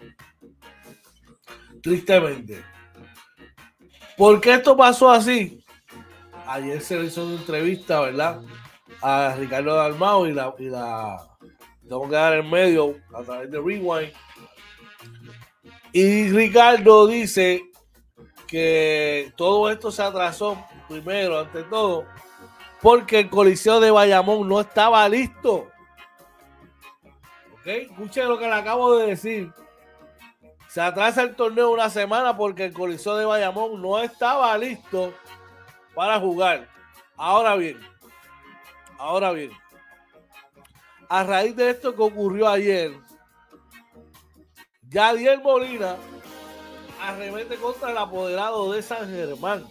Tristemente. 1.81 2.61
¿Por 4.19 4.41
qué 4.41 4.55
esto 4.55 4.75
pasó 4.75 5.09
así? 5.09 5.63
Ayer 6.45 6.81
se 6.81 6.99
le 6.99 7.05
hizo 7.05 7.25
una 7.25 7.35
entrevista, 7.35 8.01
¿verdad? 8.01 8.41
A 9.01 9.33
Ricardo 9.37 9.73
Dalmao 9.73 10.27
y 10.27 10.33
la, 10.33 10.53
y 10.59 10.65
la 10.65 11.25
tengo 11.87 12.09
que 12.09 12.15
dar 12.15 12.33
en 12.33 12.49
medio 12.49 12.97
a 13.13 13.23
través 13.23 13.49
de 13.49 13.61
Rewind. 13.61 14.11
Y 15.93 16.27
Ricardo 16.31 17.07
dice 17.07 17.63
que 18.45 19.31
todo 19.37 19.71
esto 19.71 19.89
se 19.89 20.03
atrasó 20.03 20.61
primero, 20.89 21.39
ante 21.39 21.63
todo, 21.63 22.03
porque 22.81 23.19
el 23.19 23.29
Coliseo 23.29 23.79
de 23.79 23.89
Bayamón 23.89 24.49
no 24.49 24.59
estaba 24.59 25.07
listo. 25.07 25.69
¿Ok? 27.53 27.67
Escuche 27.67 28.25
lo 28.25 28.37
que 28.37 28.47
le 28.47 28.53
acabo 28.53 28.97
de 28.97 29.07
decir. 29.07 29.49
Se 30.69 30.81
atrasa 30.81 31.23
el 31.23 31.35
torneo 31.35 31.71
una 31.71 31.89
semana 31.89 32.37
porque 32.37 32.65
el 32.65 32.73
Coliseo 32.73 33.17
de 33.17 33.25
Bayamón 33.25 33.81
no 33.81 33.99
estaba 33.99 34.55
listo 34.55 35.13
para 35.95 36.19
jugar. 36.19 36.69
Ahora 37.15 37.55
bien, 37.55 37.79
ahora 38.99 39.31
bien, 39.31 39.51
a 41.09 41.23
raíz 41.23 41.55
de 41.55 41.71
esto 41.71 41.95
que 41.95 42.03
ocurrió 42.03 42.47
ayer, 42.47 42.93
Yadier 44.83 45.41
Molina 45.41 45.97
arremete 47.01 47.55
contra 47.55 47.89
el 47.89 47.97
apoderado 47.97 48.71
de 48.71 48.81
San 48.83 49.09
Germán 49.09 49.65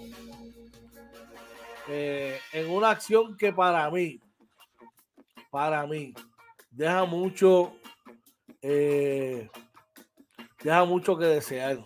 eh, 1.89 2.41
en 2.53 2.71
una 2.71 2.91
acción 2.91 3.37
que 3.37 3.53
para 3.53 3.89
mí, 3.89 4.21
para 5.49 5.87
mí, 5.87 6.13
deja 6.71 7.05
mucho, 7.05 7.77
eh, 8.61 9.49
deja 10.63 10.85
mucho 10.85 11.17
que 11.17 11.27
desear. 11.27 11.79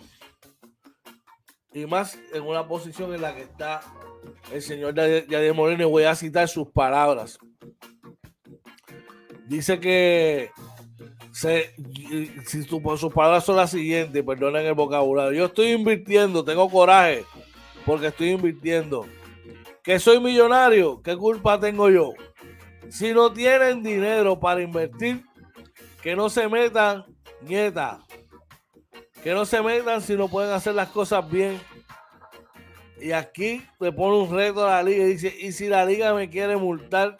Y 1.73 1.87
más 1.87 2.19
en 2.33 2.43
una 2.43 2.67
posición 2.67 3.15
en 3.15 3.23
la 3.23 3.35
que 3.35 3.43
está 3.43 3.81
el 4.53 4.63
señor 4.63 4.95
Yadier 4.95 5.55
Molina. 5.55 5.87
Voy 5.87 6.05
a 6.05 6.15
citar 6.15 6.49
sus 6.49 6.69
palabras. 6.69 7.39
Dice 9.47 9.81
que 9.81 10.51
se, 11.33 11.75
si 12.47 12.63
sus 12.63 13.13
palabras 13.13 13.45
son 13.45 13.57
las 13.57 13.71
siguientes, 13.71 14.23
perdonen 14.23 14.67
el 14.67 14.75
vocabulario. 14.75 15.33
Yo 15.33 15.47
estoy 15.47 15.73
invirtiendo, 15.73 16.45
tengo 16.45 16.69
coraje 16.69 17.25
porque 17.85 18.09
estoy 18.09 18.31
invirtiendo. 18.31 19.07
Que 19.83 19.99
soy 19.99 20.21
millonario, 20.21 21.03
¿qué 21.03 21.17
culpa 21.17 21.59
tengo 21.59 21.91
yo? 21.91 22.13
Si 22.91 23.13
no 23.13 23.33
tienen 23.33 23.83
dinero 23.83 24.39
para 24.39 24.63
invertir, 24.63 25.25
que 26.03 26.15
no 26.15 26.29
se 26.29 26.49
metan, 26.49 27.05
nieta. 27.41 28.01
Que 29.23 29.33
no 29.33 29.45
se 29.45 29.63
metan 29.63 30.03
si 30.03 30.17
no 30.17 30.29
pueden 30.29 30.53
hacer 30.53 30.75
las 30.75 30.89
cosas 30.89 31.29
bien. 31.31 31.61
Y 33.01 33.13
aquí 33.13 33.65
le 33.81 33.93
pone 33.93 34.17
un 34.19 34.37
reto 34.37 34.65
a 34.67 34.71
la 34.71 34.83
liga 34.83 35.05
y 35.05 35.15
dice, 35.15 35.35
y 35.41 35.53
si 35.53 35.69
la 35.69 35.85
liga 35.85 36.15
me 36.15 36.31
quiere 36.31 36.57
multar, 36.57 37.19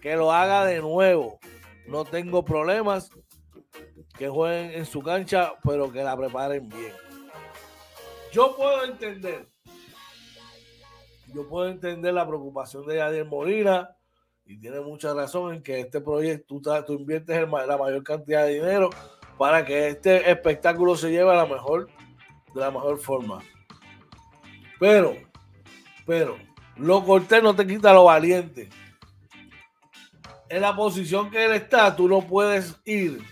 que 0.00 0.16
lo 0.16 0.32
haga 0.32 0.64
de 0.64 0.80
nuevo. 0.80 1.38
No 1.86 2.04
tengo 2.04 2.44
problemas 2.44 3.10
que 4.18 4.28
jueguen 4.28 4.72
en 4.72 4.86
su 4.86 5.02
cancha, 5.02 5.54
pero 5.62 5.90
que 5.90 6.02
la 6.02 6.16
preparen 6.16 6.68
bien. 6.68 6.92
Yo 8.32 8.56
puedo 8.56 8.84
entender, 8.84 9.48
yo 11.32 11.48
puedo 11.48 11.68
entender 11.68 12.12
la 12.14 12.26
preocupación 12.26 12.86
de 12.86 12.96
Yadier 12.96 13.24
Molina 13.24 13.96
y 14.44 14.58
tiene 14.58 14.80
mucha 14.80 15.14
razón 15.14 15.54
en 15.54 15.62
que 15.62 15.80
este 15.80 16.00
proyecto 16.00 16.60
tú, 16.86 16.92
inviertes 16.94 17.48
la 17.48 17.76
mayor 17.76 18.02
cantidad 18.02 18.44
de 18.44 18.54
dinero 18.54 18.90
para 19.38 19.64
que 19.64 19.88
este 19.88 20.30
espectáculo 20.30 20.96
se 20.96 21.10
lleve 21.10 21.30
a 21.30 21.36
la 21.36 21.46
mejor, 21.46 21.88
de 22.54 22.60
la 22.60 22.70
mejor 22.70 22.98
forma. 22.98 23.42
Pero, 24.78 25.16
pero, 26.06 26.36
lo 26.76 27.04
cortés 27.04 27.42
no 27.42 27.54
te 27.54 27.66
quita 27.66 27.92
lo 27.92 28.04
valiente. 28.04 28.68
En 30.48 30.60
la 30.60 30.76
posición 30.76 31.30
que 31.30 31.44
él 31.44 31.52
está, 31.52 31.94
tú 31.96 32.08
no 32.08 32.20
puedes 32.20 32.76
ir 32.84 33.22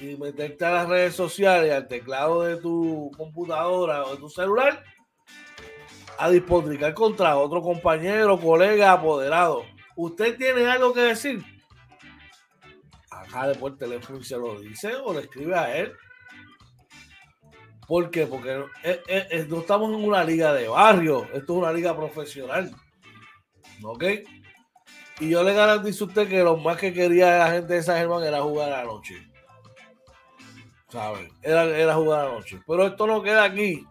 y 0.00 0.16
meterte 0.16 0.64
a 0.64 0.70
las 0.70 0.88
redes 0.88 1.14
sociales, 1.14 1.72
al 1.72 1.88
teclado 1.88 2.42
de 2.42 2.56
tu 2.56 3.10
computadora 3.16 4.04
o 4.04 4.12
de 4.12 4.18
tu 4.18 4.30
celular, 4.30 4.82
a 6.18 6.30
dispotricar 6.30 6.94
contra 6.94 7.36
otro 7.36 7.62
compañero, 7.62 8.38
colega, 8.38 8.92
apoderado. 8.92 9.64
¿Usted 9.96 10.36
tiene 10.36 10.66
algo 10.66 10.92
que 10.92 11.00
decir? 11.00 11.57
Acá 13.32 13.52
por 13.58 13.76
teléfono 13.76 14.18
y 14.18 14.24
se 14.24 14.36
lo 14.36 14.58
dice 14.60 14.94
o 14.96 15.12
le 15.12 15.20
escribe 15.20 15.54
a 15.54 15.76
él. 15.76 15.92
¿Por 17.86 18.10
qué? 18.10 18.26
Porque 18.26 18.64
no 19.48 19.60
estamos 19.60 19.88
en 19.90 20.04
una 20.04 20.22
liga 20.24 20.52
de 20.52 20.68
barrio, 20.68 21.24
esto 21.32 21.52
es 21.54 21.58
una 21.58 21.72
liga 21.72 21.96
profesional. 21.96 22.70
¿Ok? 23.82 24.04
Y 25.20 25.30
yo 25.30 25.42
le 25.42 25.54
garantizo 25.54 26.04
a 26.04 26.08
usted 26.08 26.28
que 26.28 26.42
lo 26.42 26.56
más 26.56 26.76
que 26.76 26.92
quería 26.92 27.38
la 27.38 27.50
gente 27.50 27.74
de 27.74 27.82
San 27.82 27.96
Germán 27.96 28.22
era 28.22 28.42
jugar 28.42 28.72
a 28.72 28.78
la 28.78 28.84
noche. 28.84 29.28
¿sabes? 30.88 31.30
Era, 31.42 31.64
era 31.64 31.94
jugar 31.94 32.26
anoche. 32.26 32.60
Pero 32.66 32.86
esto 32.86 33.06
no 33.06 33.22
queda 33.22 33.44
aquí. 33.44 33.86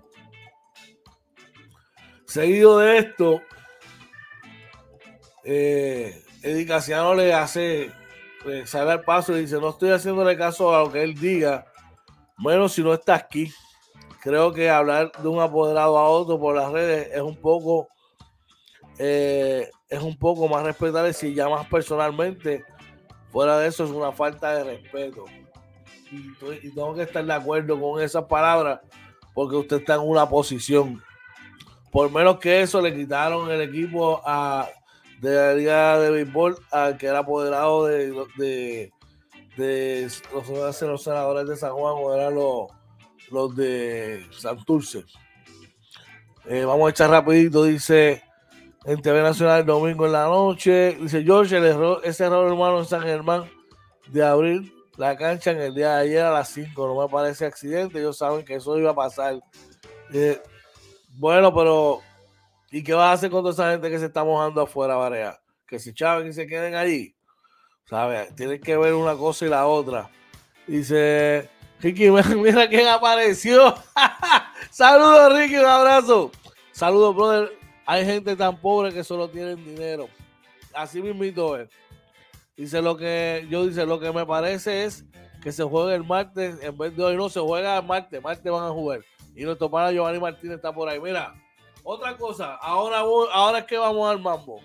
Seguido 2.26 2.80
de 2.80 2.98
esto, 2.98 3.42
eh, 5.44 6.24
le 6.44 7.34
hace, 7.34 7.92
sale 8.66 8.92
al 8.92 9.02
paso 9.02 9.36
y 9.36 9.42
dice, 9.42 9.60
no 9.60 9.70
estoy 9.70 9.92
haciéndole 9.92 10.38
caso 10.38 10.76
a 10.76 10.84
lo 10.84 10.92
que 10.92 11.04
él 11.04 11.16
diga, 11.16 11.66
menos 12.38 12.74
si 12.74 12.84
no 12.84 12.94
está 12.94 13.16
aquí. 13.16 13.52
Creo 14.22 14.52
que 14.54 14.70
hablar 14.70 15.12
de 15.12 15.28
un 15.28 15.40
apoderado 15.42 15.98
a 15.98 16.10
otro 16.10 16.40
por 16.40 16.56
las 16.56 16.72
redes 16.72 17.10
es 17.14 17.22
un 17.22 17.38
poco, 17.38 17.88
eh, 18.98 19.70
es 19.90 20.02
un 20.02 20.18
poco 20.18 20.48
más 20.48 20.64
respetable 20.64 21.14
si 21.14 21.34
llamas 21.34 21.68
personalmente. 21.68 22.64
Fuera 23.32 23.58
de 23.60 23.68
eso 23.68 23.84
es 23.84 23.92
una 23.92 24.12
falta 24.12 24.54
de 24.54 24.64
respeto 24.64 25.26
y, 26.12 26.72
tengo 26.72 26.94
que 26.96 27.04
estar 27.04 27.26
de 27.26 27.34
acuerdo 27.34 27.80
con 27.80 28.02
esas 28.02 28.26
palabras 28.26 28.80
porque 29.34 29.56
usted 29.56 29.78
está 29.78 29.96
en 29.96 30.02
una 30.02 30.28
posición. 30.28 31.04
Por 31.92 32.12
menos 32.12 32.40
que 32.40 32.62
eso, 32.62 32.82
le 32.82 32.94
quitaron 32.94 33.50
el 33.52 33.62
equipo 33.62 34.22
a, 34.26 34.68
de 35.22 35.36
la 35.36 35.54
Liga 35.54 36.00
de 36.00 36.12
Béisbol 36.12 36.58
al 36.72 36.98
que 36.98 37.08
era 37.08 37.20
apoderado 37.20 37.86
de, 37.86 38.12
de, 38.38 38.92
de 39.58 40.12
los, 40.34 40.82
los 40.82 41.04
senadores 41.04 41.48
de 41.48 41.58
San 41.58 41.72
Juan 41.72 41.96
o 41.98 42.14
eran 42.14 42.36
los, 42.36 42.68
los 43.32 43.56
de 43.56 44.26
Santurce. 44.32 45.04
Eh, 46.46 46.64
vamos 46.64 46.88
a 46.88 46.92
echar 46.92 47.10
rapidito, 47.10 47.64
dice 47.64 48.24
en 48.86 49.02
TV 49.02 49.22
Nacional 49.22 49.60
el 49.62 49.66
domingo 49.66 50.06
en 50.06 50.14
la 50.14 50.26
noche. 50.26 50.98
Dice 51.02 51.24
George, 51.24 51.58
el 51.58 51.66
error, 51.66 52.02
ese 52.04 52.24
error 52.24 52.48
hermano 52.48 52.80
en 52.80 52.86
San 52.86 53.02
Germán 53.02 53.50
de 54.08 54.24
abril 54.24 54.74
la 54.98 55.16
cancha 55.16 55.52
en 55.52 55.62
el 55.62 55.76
día 55.76 55.96
de 55.96 56.02
ayer 56.02 56.24
a 56.24 56.32
las 56.32 56.50
5. 56.50 56.88
No 56.88 57.02
me 57.02 57.08
parece 57.08 57.46
accidente. 57.46 58.00
Ellos 58.00 58.18
saben 58.18 58.44
que 58.44 58.56
eso 58.56 58.78
iba 58.78 58.92
a 58.92 58.96
pasar. 58.96 59.40
Eh, 60.14 60.42
bueno, 61.10 61.54
pero 61.54 62.02
¿y 62.72 62.84
qué 62.84 62.94
vas 62.94 63.08
a 63.08 63.12
hacer 63.14 63.30
con 63.30 63.42
toda 63.42 63.54
esa 63.54 63.72
gente 63.72 63.90
que 63.90 64.00
se 64.00 64.06
está 64.06 64.24
mojando 64.24 64.62
afuera, 64.62 64.96
Varea? 64.96 65.40
Que 65.68 65.80
se 65.80 65.94
chaven 65.94 66.28
y 66.28 66.34
se 66.34 66.48
queden 66.48 66.76
allí. 66.76 67.16
¿Sabes? 67.90 68.36
Tienen 68.36 68.62
que 68.62 68.78
ver 68.78 68.94
una 68.94 69.16
cosa 69.16 69.46
y 69.46 69.50
la 69.50 69.66
otra. 69.66 70.10
Dice 70.66 71.50
Ricky, 71.80 72.10
mira 72.36 72.68
quién 72.68 72.88
apareció. 72.88 73.76
Saludos, 74.72 75.38
Ricky, 75.38 75.58
un 75.58 75.66
abrazo. 75.66 76.32
Saludos, 76.72 77.16
brother. 77.16 77.52
Hay 77.86 78.06
gente 78.06 78.36
tan 78.36 78.60
pobre 78.60 78.92
que 78.92 79.04
solo 79.04 79.30
tienen 79.30 79.64
dinero. 79.64 80.10
Así 80.74 81.02
mismo 81.02 81.56
es. 81.56 81.70
Dice 82.58 82.82
lo 82.82 82.98
que 82.98 83.48
yo 83.50 83.66
dice, 83.66 83.86
lo 83.86 84.00
que 84.00 84.12
me 84.12 84.26
parece 84.26 84.84
es 84.84 85.06
que 85.42 85.52
se 85.52 85.64
juegue 85.64 85.96
el 85.96 86.04
martes 86.04 86.58
en 86.62 86.78
vez 86.78 86.96
de 86.96 87.04
hoy. 87.04 87.16
No, 87.16 87.30
se 87.30 87.40
juega 87.40 87.78
el 87.78 87.86
martes, 87.86 88.22
martes 88.22 88.52
van 88.52 88.66
a 88.66 88.72
jugar. 88.72 89.00
Y 89.36 89.44
nuestro 89.44 89.70
pana 89.70 89.92
Giovanni 89.92 90.20
Martínez 90.20 90.58
está 90.58 90.74
por 90.74 90.90
ahí. 90.90 91.00
Mira, 91.00 91.34
otra 91.90 92.18
cosa, 92.18 92.56
ahora, 92.56 93.00
ahora 93.00 93.60
es 93.60 93.66
que 93.66 93.78
vamos 93.78 94.12
al 94.12 94.20
mambo. 94.20 94.60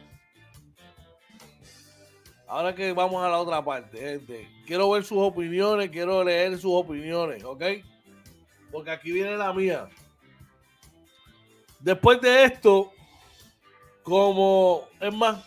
Ahora 2.48 2.74
que 2.74 2.92
vamos 2.92 3.24
a 3.24 3.28
la 3.28 3.38
otra 3.38 3.64
parte, 3.64 3.96
gente. 3.96 4.48
Quiero 4.66 4.90
ver 4.90 5.04
sus 5.04 5.18
opiniones, 5.18 5.88
quiero 5.90 6.24
leer 6.24 6.58
sus 6.58 6.72
opiniones, 6.72 7.44
¿ok? 7.44 7.62
Porque 8.72 8.90
aquí 8.90 9.12
viene 9.12 9.36
la 9.36 9.52
mía. 9.52 9.88
Después 11.78 12.20
de 12.20 12.42
esto, 12.42 12.92
como 14.02 14.88
es 15.00 15.14
más, 15.14 15.44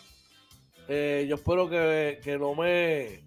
eh, 0.88 1.26
yo 1.28 1.34
espero 1.34 1.68
que, 1.68 2.38
no 2.40 2.54
me. 2.54 3.22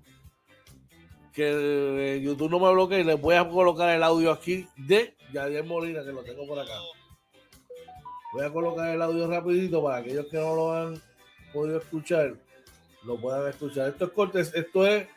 Que 1.34 2.20
YouTube 2.24 2.50
no 2.50 2.60
me 2.60 2.72
bloquee. 2.72 3.04
Les 3.04 3.22
voy 3.22 3.36
a 3.36 3.48
colocar 3.48 3.90
el 3.92 4.02
audio 4.02 4.32
aquí 4.32 4.68
de 4.76 5.16
Yadier 5.32 5.64
Molina, 5.64 6.04
que 6.04 6.12
lo 6.12 6.24
tengo 6.24 6.48
por 6.48 6.58
acá. 6.58 6.74
Voy 8.32 8.46
a 8.46 8.52
colocar 8.52 8.90
el 8.90 9.02
audio 9.02 9.28
rapidito 9.28 9.84
para 9.84 9.98
aquellos 9.98 10.28
que 10.30 10.38
no 10.38 10.56
lo 10.56 10.74
han 10.74 11.02
podido 11.52 11.80
escuchar, 11.80 12.34
lo 13.04 13.20
puedan 13.20 13.48
escuchar. 13.48 13.90
Esto 13.90 14.06
es 14.06 14.12
cortes, 14.12 14.52
esto 14.54 14.86
es 14.86 15.08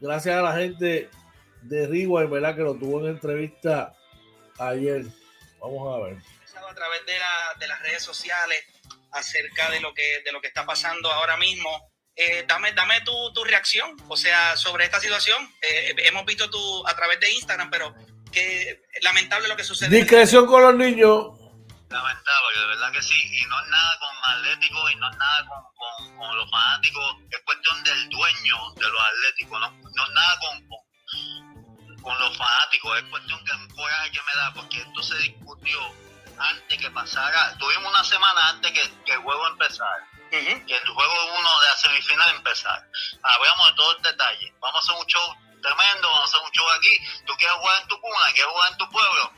gracias 0.00 0.36
a 0.36 0.42
la 0.42 0.56
gente 0.56 1.10
de 1.62 1.86
Rewind, 1.86 2.30
¿verdad? 2.30 2.54
Que 2.54 2.62
lo 2.62 2.74
tuvo 2.74 3.00
en 3.00 3.14
entrevista 3.14 3.94
ayer. 4.58 5.04
Vamos 5.60 5.94
a 5.94 6.04
ver. 6.04 6.16
A 6.68 6.74
través 6.74 7.06
de, 7.06 7.12
de 7.58 7.68
las 7.68 7.80
redes 7.82 8.02
sociales 8.02 8.64
acerca 9.12 9.70
de 9.70 9.80
lo 9.80 9.94
que, 9.94 10.22
de 10.24 10.32
lo 10.32 10.40
que 10.40 10.48
está 10.48 10.64
pasando 10.64 11.10
ahora 11.10 11.36
mismo. 11.36 11.90
Eh, 12.14 12.44
dame 12.46 12.72
dame 12.72 13.00
tu, 13.02 13.12
tu, 13.34 13.44
reacción, 13.44 13.94
o 14.08 14.16
sea, 14.16 14.56
sobre 14.56 14.84
esta 14.84 15.00
situación. 15.00 15.36
Eh, 15.60 15.94
hemos 16.04 16.24
visto 16.24 16.48
tú 16.48 16.86
a 16.86 16.94
través 16.96 17.20
de 17.20 17.30
Instagram, 17.30 17.70
pero 17.70 17.94
que 18.32 18.84
lamentable 19.02 19.48
lo 19.48 19.56
que 19.56 19.64
sucede. 19.64 19.94
Discreción 19.94 20.46
con 20.46 20.62
los 20.62 20.74
niños. 20.76 21.35
Lamentable, 21.88 22.60
de 22.60 22.66
verdad 22.66 22.92
que 22.92 23.02
sí, 23.02 23.14
y 23.14 23.46
no 23.46 23.60
es 23.60 23.68
nada 23.68 23.98
con 23.98 24.34
Atlético 24.34 24.90
y 24.90 24.94
no 24.96 25.10
es 25.10 25.16
nada 25.16 25.46
con, 25.46 26.16
con, 26.16 26.36
los 26.36 26.50
fanáticos, 26.50 27.16
es 27.30 27.40
cuestión 27.44 27.84
del 27.84 28.08
dueño 28.10 28.72
de 28.76 28.88
los 28.88 29.02
Atléticos, 29.02 29.60
no, 29.60 29.70
no 29.70 30.04
es 30.04 30.10
nada 30.10 30.38
con, 30.40 30.68
con, 32.02 32.18
los 32.18 32.36
fanáticos, 32.36 32.98
es 32.98 33.04
cuestión 33.04 33.44
que 33.44 33.74
coraje 33.74 34.10
que 34.10 34.20
me 34.20 34.40
da, 34.40 34.52
porque 34.54 34.78
esto 34.78 35.02
se 35.02 35.18
discutió 35.18 35.80
antes 36.38 36.78
que 36.78 36.90
pasara, 36.90 37.56
tuvimos 37.58 37.90
una 37.92 38.04
semana 38.04 38.48
antes 38.48 38.72
que, 38.72 39.04
que 39.04 39.12
el 39.12 39.18
juego 39.20 39.46
empezara. 39.48 40.08
que 40.30 40.76
el 40.76 40.88
juego 40.88 41.38
uno 41.38 41.60
de 41.60 41.66
la 41.66 41.76
semifinal 41.76 42.30
empezar. 42.34 42.84
Hablamos 43.22 43.68
de 43.68 43.74
todo 43.74 43.96
el 43.96 44.02
detalle. 44.02 44.54
Vamos 44.60 44.76
a 44.76 44.78
hacer 44.80 45.00
un 45.00 45.06
show 45.06 45.36
tremendo, 45.62 46.10
vamos 46.10 46.20
a 46.20 46.24
hacer 46.24 46.40
un 46.44 46.52
show 46.52 46.68
aquí. 46.70 46.98
Tú 47.26 47.32
quieres 47.38 47.56
jugar 47.56 47.82
en 47.82 47.88
tu 47.88 48.00
cuna, 48.00 48.24
quieres 48.34 48.52
jugar 48.52 48.72
en 48.72 48.78
tu 48.78 48.90
pueblo, 48.90 49.32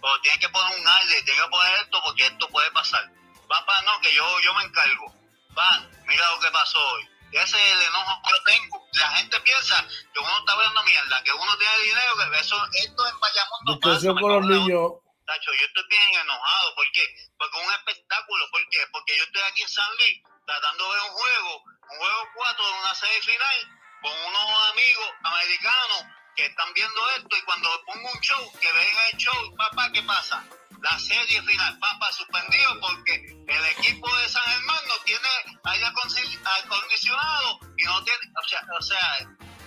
pero 0.00 0.20
tienes 0.22 0.40
que 0.40 0.48
poner 0.48 0.80
un 0.80 0.88
aire, 0.88 1.22
tienes 1.22 1.42
que 1.42 1.50
poner 1.50 1.80
esto 1.80 2.02
porque 2.04 2.26
esto 2.26 2.48
puede 2.48 2.70
pasar. 2.72 3.04
Papá, 3.48 3.82
no, 3.82 4.00
que 4.00 4.14
yo, 4.14 4.24
yo 4.40 4.54
me 4.54 4.64
encargo. 4.64 5.14
Va, 5.58 5.82
mira 6.06 6.30
lo 6.30 6.40
que 6.40 6.50
pasó 6.50 6.78
hoy. 6.92 7.08
Ese 7.32 7.56
es 7.56 7.72
el 7.72 7.82
enojo 7.82 8.22
que 8.22 8.30
yo 8.30 8.42
tengo. 8.44 8.88
La 8.92 9.08
gente 9.16 9.40
piensa 9.40 9.86
que 10.12 10.20
uno 10.20 10.38
está 10.38 10.56
viendo 10.58 10.82
mierda, 10.82 11.22
que 11.22 11.32
uno 11.32 11.56
tiene 11.58 11.78
dinero, 11.84 12.14
que 12.16 12.38
eso, 12.38 12.56
esto 12.72 13.06
en 13.06 13.20
Bayamón 13.20 13.60
no 13.66 13.78
pasa. 13.78 14.14
con 14.14 14.32
los 14.32 14.46
niños. 14.46 14.90
Tacho, 15.26 15.50
yo 15.54 15.66
estoy 15.66 15.84
bien 15.88 16.20
enojado. 16.22 16.74
¿Por 16.74 16.90
qué? 16.92 17.06
Porque 17.38 17.58
es 17.58 17.66
un 17.66 17.72
espectáculo. 17.74 18.50
¿Por 18.50 18.68
qué? 18.68 18.78
Porque 18.90 19.16
yo 19.16 19.24
estoy 19.24 19.42
aquí 19.42 19.62
en 19.62 19.68
San 19.68 19.96
Luis 19.96 20.22
tratando 20.44 20.84
de 20.84 20.90
ver 20.90 21.02
un 21.02 21.14
juego, 21.14 21.62
un 21.62 21.98
juego 21.98 22.28
4 22.34 22.66
de 22.66 22.72
una 22.80 22.94
semifinal 22.94 23.80
con 24.02 24.12
unos 24.12 24.70
amigos 24.72 25.10
americanos 25.22 26.04
que 26.36 26.46
están 26.46 26.72
viendo 26.74 27.00
esto 27.16 27.36
y 27.36 27.42
cuando 27.42 27.68
pongo 27.86 28.10
un 28.12 28.20
show, 28.20 28.52
que 28.60 28.72
ven 28.72 28.88
el 29.12 29.18
show, 29.18 29.56
papá, 29.56 29.90
¿qué 29.92 30.02
pasa? 30.02 30.44
La 30.80 30.98
serie 30.98 31.42
final, 31.42 31.78
papá, 31.78 32.10
suspendido 32.12 32.80
porque 32.80 33.14
el 33.46 33.64
equipo 33.66 34.16
de 34.16 34.28
San 34.28 34.42
Germán 34.44 34.82
no 34.88 34.94
tiene 35.04 35.28
aire 35.64 35.86
acondicionado 35.86 37.60
y 37.76 37.84
no 37.84 38.02
tiene, 38.04 38.20
o 38.42 38.48
sea, 38.48 38.62
o 38.78 38.82
sea 38.82 39.18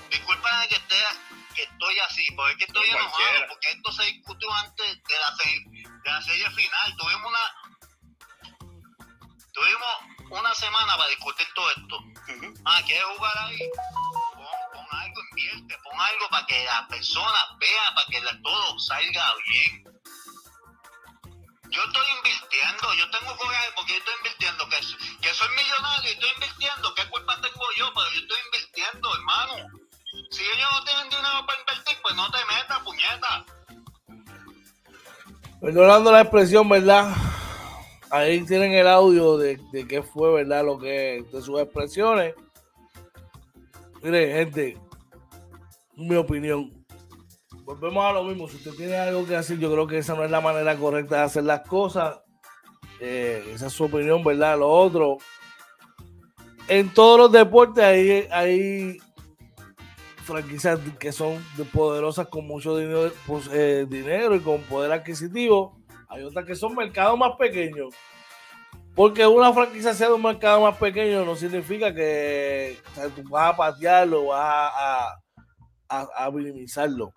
disculpen 0.09 0.70
que 0.70 0.76
esté 0.76 0.95
que 1.55 1.64
estoy 1.64 1.99
así, 1.99 2.26
porque 2.36 2.51
es 2.51 2.57
que 2.57 2.66
estoy 2.66 2.89
enojado, 2.89 3.47
porque 3.47 3.70
esto 3.70 3.91
se 3.91 4.03
discutió 4.05 4.51
antes 4.53 4.88
de 5.03 5.20
la, 5.20 5.36
serie, 5.36 5.88
de 6.03 6.11
la 6.11 6.22
serie 6.22 6.49
final. 6.49 6.95
Tuvimos 6.97 7.28
una 7.28 7.74
tuvimos 9.53 10.32
una 10.32 10.55
semana 10.55 10.97
para 10.97 11.09
discutir 11.09 11.47
todo 11.53 11.70
esto. 11.72 11.99
Ah, 12.66 12.82
¿quieres 12.86 13.05
jugar 13.05 13.38
ahí? 13.38 13.59
Pon 15.84 15.99
algo 15.99 16.29
para 16.29 16.45
que 16.45 16.65
la 16.65 16.88
persona 16.88 17.39
vea, 17.59 17.95
para 17.95 18.07
que 18.07 18.21
todo 18.41 18.79
salga 18.79 19.34
bien. 19.49 19.84
Yo 21.69 21.81
estoy 21.84 22.05
invirtiendo, 22.17 22.93
yo 22.93 23.09
tengo 23.09 23.36
coraje 23.36 23.69
porque 23.75 23.93
yo 23.93 23.99
estoy 23.99 24.13
invirtiendo, 24.17 24.69
que, 24.69 24.77
que 25.21 25.34
soy 25.34 25.47
millonario 25.55 26.09
y 26.09 26.13
estoy 26.13 26.29
invirtiendo, 26.36 26.93
¿qué 26.93 27.09
culpa 27.09 27.41
tengo 27.41 27.65
yo? 27.77 27.91
Pero 27.95 28.09
yo 28.11 28.19
estoy 28.19 28.38
invirtiendo, 28.45 29.15
hermano. 29.15 29.53
Si 30.29 30.43
ellos 30.43 30.69
no 30.71 30.84
tienen 30.84 31.09
dinero 31.09 31.45
para 31.47 31.59
invertir, 31.59 31.97
pues 32.03 32.15
no 32.15 32.29
te 32.29 32.38
metas, 32.45 32.79
puñeta. 32.84 33.45
Perdonando 35.59 36.11
la 36.11 36.21
expresión, 36.21 36.69
¿verdad? 36.69 37.15
Ahí 38.11 38.45
tienen 38.45 38.73
el 38.73 38.88
audio 38.88 39.38
de, 39.38 39.57
de 39.71 39.88
qué 39.88 40.03
fue, 40.03 40.31
¿verdad? 40.31 40.63
Lo 40.63 40.77
que, 40.77 41.25
de 41.31 41.41
sus 41.41 41.59
expresiones. 41.59 42.36
Mire, 44.03 44.34
gente, 44.34 44.77
mi 45.96 46.16
opinión. 46.16 46.86
Volvemos 47.64 48.06
a 48.06 48.14
lo 48.14 48.24
mismo. 48.24 48.48
Si 48.48 48.58
usted 48.58 48.72
tiene 48.72 48.98
algo 48.98 49.26
que 49.26 49.36
hacer, 49.36 49.58
yo 49.58 49.72
creo 49.72 49.88
que 49.88 49.98
esa 49.98 50.16
no 50.16 50.24
es 50.24 50.32
la 50.32 50.41
manera 50.41 50.76
correcta 50.76 51.18
de 51.18 51.24
hacer 51.24 51.44
las 51.44 51.62
cosas. 51.62 52.20
Eh, 53.00 53.52
esa 53.54 53.68
es 53.68 53.74
su 53.74 53.86
opinión, 53.86 54.24
¿verdad? 54.24 54.60
Lo 54.60 54.70
otro. 54.70 55.18
En 56.68 56.94
todos 56.94 57.20
los 57.20 57.32
deportes 57.32 57.84
hay, 57.84 58.28
hay 58.32 58.98
franquicias 60.24 60.80
que 61.00 61.12
son 61.12 61.44
poderosas 61.74 62.28
con 62.28 62.48
mucho 62.48 62.78
dinero, 62.78 63.12
pues, 63.28 63.50
eh, 63.52 63.86
dinero 63.89 64.36
y 64.36 64.39
con 64.39 64.62
poder 64.64 64.91
adquisitivo. 64.91 65.78
Hay 66.08 66.24
otras 66.24 66.46
que 66.46 66.56
son 66.56 66.76
mercados 66.76 67.18
más 67.18 67.36
pequeños. 67.38 67.94
Porque 68.96 69.26
una 69.26 69.52
franquicia 69.52 69.94
sea 69.94 70.08
de 70.08 70.14
un 70.14 70.22
mercado 70.22 70.62
más 70.62 70.78
pequeño 70.78 71.26
no 71.26 71.36
significa 71.36 71.94
que 71.94 72.78
tú 73.16 73.24
vas 73.28 73.54
a 73.54 73.58
patearlo, 73.58 74.28
vas 74.28 74.72
a, 74.76 75.22
minimizarlo. 76.32 77.14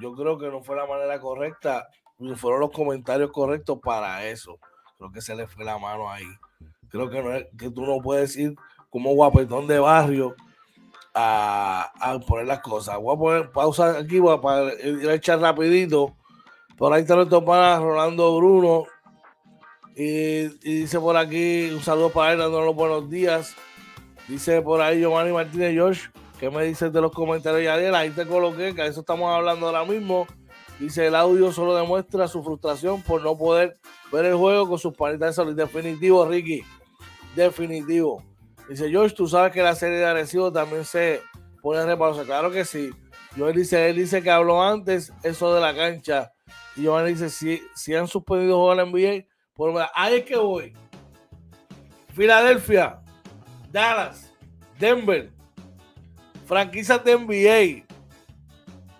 Yo 0.00 0.14
creo 0.14 0.38
que 0.38 0.48
no 0.48 0.62
fue 0.62 0.76
la 0.76 0.86
manera 0.86 1.20
correcta, 1.20 1.88
ni 2.18 2.34
fueron 2.34 2.60
los 2.60 2.70
comentarios 2.70 3.30
correctos 3.32 3.78
para 3.82 4.24
eso. 4.26 4.58
Creo 4.96 5.10
que 5.10 5.20
se 5.20 5.34
le 5.34 5.46
fue 5.46 5.64
la 5.64 5.78
mano 5.78 6.10
ahí. 6.10 6.26
Creo 6.88 7.10
que, 7.10 7.22
no 7.22 7.34
es, 7.34 7.46
que 7.58 7.70
tú 7.70 7.84
no 7.84 8.00
puedes 8.00 8.36
ir 8.36 8.54
como 8.90 9.14
guapetón 9.14 9.66
de 9.66 9.78
barrio 9.78 10.34
a, 11.14 11.92
a 12.00 12.18
poner 12.20 12.46
las 12.46 12.60
cosas. 12.60 12.98
Voy 12.98 13.14
a 13.14 13.18
poner 13.18 13.52
pausa 13.52 13.98
aquí 13.98 14.20
para 14.20 14.72
ir 14.74 15.08
a 15.08 15.14
echar 15.14 15.40
rapidito. 15.40 16.16
Por 16.76 16.92
ahí 16.92 17.02
está 17.02 17.16
nuestro 17.16 17.44
para 17.44 17.78
Rolando 17.78 18.36
Bruno 18.36 18.86
y, 20.00 20.46
dice 20.62 21.00
por 21.00 21.16
aquí, 21.16 21.70
un 21.72 21.82
saludo 21.82 22.10
para 22.10 22.32
él, 22.32 22.38
dándonos 22.38 22.66
los 22.66 22.76
buenos 22.76 23.10
días. 23.10 23.56
Dice 24.28 24.62
por 24.62 24.80
ahí 24.80 25.00
Giovanni 25.00 25.32
Martínez 25.32 25.72
George, 25.72 26.08
¿qué 26.38 26.50
me 26.50 26.64
dices 26.64 26.92
de 26.92 27.00
los 27.00 27.12
comentarios 27.12 27.62
de 27.62 27.68
Ariel? 27.68 27.94
Ahí 27.94 28.10
te 28.10 28.26
coloqué, 28.26 28.74
que 28.74 28.82
a 28.82 28.86
eso 28.86 29.00
estamos 29.00 29.30
hablando 29.30 29.66
ahora 29.66 29.84
mismo. 29.84 30.26
Dice, 30.78 31.06
el 31.06 31.14
audio 31.14 31.52
solo 31.52 31.74
demuestra 31.74 32.28
su 32.28 32.42
frustración 32.42 33.02
por 33.02 33.22
no 33.22 33.36
poder 33.36 33.78
ver 34.12 34.26
el 34.26 34.36
juego 34.36 34.68
con 34.68 34.78
sus 34.78 34.94
panitas 34.94 35.30
de 35.30 35.32
salud. 35.34 35.56
Definitivo, 35.56 36.24
Ricky. 36.24 36.62
Definitivo. 37.34 38.22
Dice, 38.68 38.88
George, 38.88 39.14
tú 39.14 39.26
sabes 39.26 39.52
que 39.52 39.62
la 39.62 39.74
serie 39.74 39.98
de 39.98 40.06
agresivos 40.06 40.52
también 40.52 40.84
se 40.84 41.20
pone 41.62 41.80
en 41.80 41.88
repausa. 41.88 42.24
Claro 42.24 42.50
que 42.50 42.64
sí. 42.64 42.90
Joel 43.36 43.56
dice, 43.56 43.90
él 43.90 43.96
dice 43.96 44.22
que 44.22 44.30
habló 44.30 44.62
antes 44.62 45.12
eso 45.22 45.54
de 45.54 45.60
la 45.60 45.74
cancha. 45.74 46.32
Y 46.76 46.82
Giovanni 46.82 47.10
dice, 47.10 47.28
si, 47.28 47.60
si 47.74 47.94
han 47.94 48.06
suspendido 48.06 48.58
juego 48.58 48.80
en 48.80 48.90
NBA, 48.90 49.26
por, 49.54 49.74
ahí 49.94 50.18
es 50.18 50.24
que 50.24 50.36
voy. 50.36 50.72
Filadelfia, 52.14 53.00
Dallas, 53.70 54.32
Denver, 54.78 55.32
franquicias 56.48 57.04
de 57.04 57.16
NBA. 57.16 57.84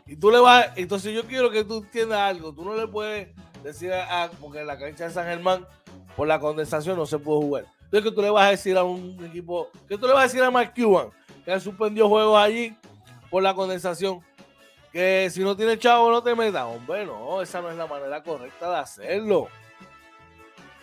Y 0.07 0.17
tú 0.17 0.31
le 0.31 0.39
vas, 0.39 0.71
entonces 0.77 1.15
yo 1.15 1.25
quiero 1.25 1.51
que 1.51 1.65
tú 1.65 1.79
entiendas 1.79 2.19
algo. 2.19 2.53
Tú 2.53 2.63
no 2.63 2.77
le 2.77 2.87
puedes 2.87 3.29
decir 3.65 3.93
a, 3.93 4.31
porque 4.41 4.61
en 4.61 4.67
la 4.67 4.79
cancha 4.79 5.05
de 5.05 5.11
San 5.11 5.25
Germán, 5.25 5.67
por 6.15 6.29
la 6.29 6.39
condensación 6.39 6.97
no 6.97 7.07
se 7.07 7.19
puede 7.19 7.41
jugar. 7.41 7.65
Entonces 7.85 8.11
que 8.11 8.15
tú 8.15 8.21
le 8.21 8.31
vas 8.31 8.47
a 8.47 8.51
decir 8.51 8.77
a 8.77 8.85
un 8.85 9.25
equipo, 9.25 9.71
que 9.89 9.97
tú 9.97 10.07
le 10.07 10.13
vas 10.13 10.21
a 10.21 10.27
decir 10.27 10.43
a 10.43 10.51
Mark 10.51 10.75
Cuban, 10.77 11.09
que 11.45 11.59
suspendió 11.59 12.09
juegos 12.09 12.39
allí 12.39 12.77
por 13.31 13.43
la 13.43 13.55
condensación, 13.55 14.21
que 14.93 15.29
si 15.31 15.41
no 15.41 15.57
tiene 15.57 15.79
chavo 15.79 16.11
no 16.11 16.23
te 16.23 16.35
metas. 16.35 16.65
Hombre, 16.65 17.07
no, 17.07 17.41
esa 17.41 17.63
no 17.63 17.71
es 17.71 17.77
la 17.77 17.87
manera 17.87 18.23
correcta 18.23 18.71
de 18.71 18.77
hacerlo. 18.77 19.49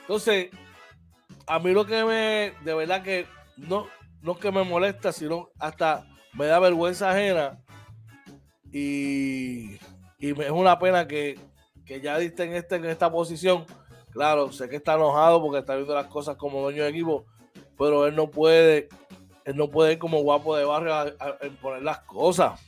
Entonces, 0.01 0.49
a 1.45 1.59
mí 1.59 1.71
lo 1.71 1.85
que 1.85 2.03
me, 2.03 2.53
de 2.63 2.73
verdad 2.73 3.03
que 3.03 3.27
no, 3.55 3.87
no 4.21 4.31
es 4.31 4.37
que 4.39 4.51
me 4.51 4.63
molesta, 4.63 5.11
sino 5.11 5.49
hasta 5.59 6.05
me 6.35 6.45
da 6.45 6.59
vergüenza 6.59 7.11
ajena. 7.11 7.59
Y, 8.71 9.75
y 10.19 10.41
es 10.41 10.51
una 10.51 10.77
pena 10.79 11.07
que, 11.07 11.39
ya 12.01 12.17
diste 12.17 12.43
en, 12.43 12.53
este, 12.53 12.75
en 12.75 12.85
esta 12.85 13.11
posición. 13.11 13.65
Claro, 14.11 14.51
sé 14.51 14.69
que 14.69 14.77
está 14.77 14.95
enojado 14.95 15.41
porque 15.41 15.59
está 15.59 15.75
viendo 15.75 15.93
las 15.93 16.07
cosas 16.07 16.37
como 16.37 16.61
dueño 16.61 16.83
de 16.83 16.89
equipo, 16.89 17.25
pero 17.77 18.07
él 18.07 18.15
no 18.15 18.29
puede, 18.29 18.87
él 19.43 19.57
no 19.57 19.69
puede 19.69 19.93
ir 19.93 19.99
como 19.99 20.21
guapo 20.21 20.55
de 20.55 20.63
barrio 20.63 20.93
a, 20.93 21.05
poner 21.61 21.83
las 21.83 21.99
cosas. 21.99 22.59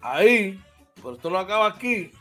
Ahí, 0.00 0.60
pero 0.96 1.14
esto 1.14 1.30
no 1.30 1.38
acaba 1.38 1.66
aquí 1.66 2.12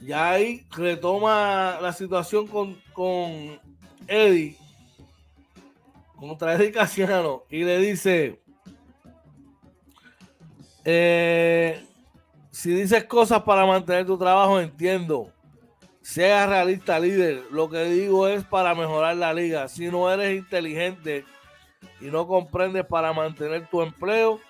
ya 0.00 0.30
ahí 0.30 0.66
retoma 0.70 1.78
la 1.80 1.92
situación 1.92 2.46
con, 2.46 2.80
con 2.92 3.60
Eddie, 4.06 4.56
contra 6.20 6.54
Eddie 6.54 6.70
Casiano, 6.70 7.44
y 7.48 7.64
le 7.64 7.78
dice, 7.78 8.40
eh, 10.84 11.82
si 12.50 12.72
dices 12.72 13.04
cosas 13.04 13.42
para 13.42 13.64
mantener 13.66 14.06
tu 14.06 14.18
trabajo, 14.18 14.60
entiendo. 14.60 15.32
Sea 16.02 16.46
realista, 16.46 16.98
líder. 16.98 17.44
Lo 17.50 17.68
que 17.68 17.84
digo 17.84 18.26
es 18.26 18.44
para 18.44 18.74
mejorar 18.74 19.16
la 19.16 19.32
liga. 19.32 19.68
Si 19.68 19.90
no 19.90 20.10
eres 20.10 20.36
inteligente 20.38 21.24
y 22.00 22.06
no 22.06 22.26
comprendes 22.26 22.84
para 22.86 23.12
mantener 23.12 23.68
tu 23.68 23.82
empleo, 23.82 24.40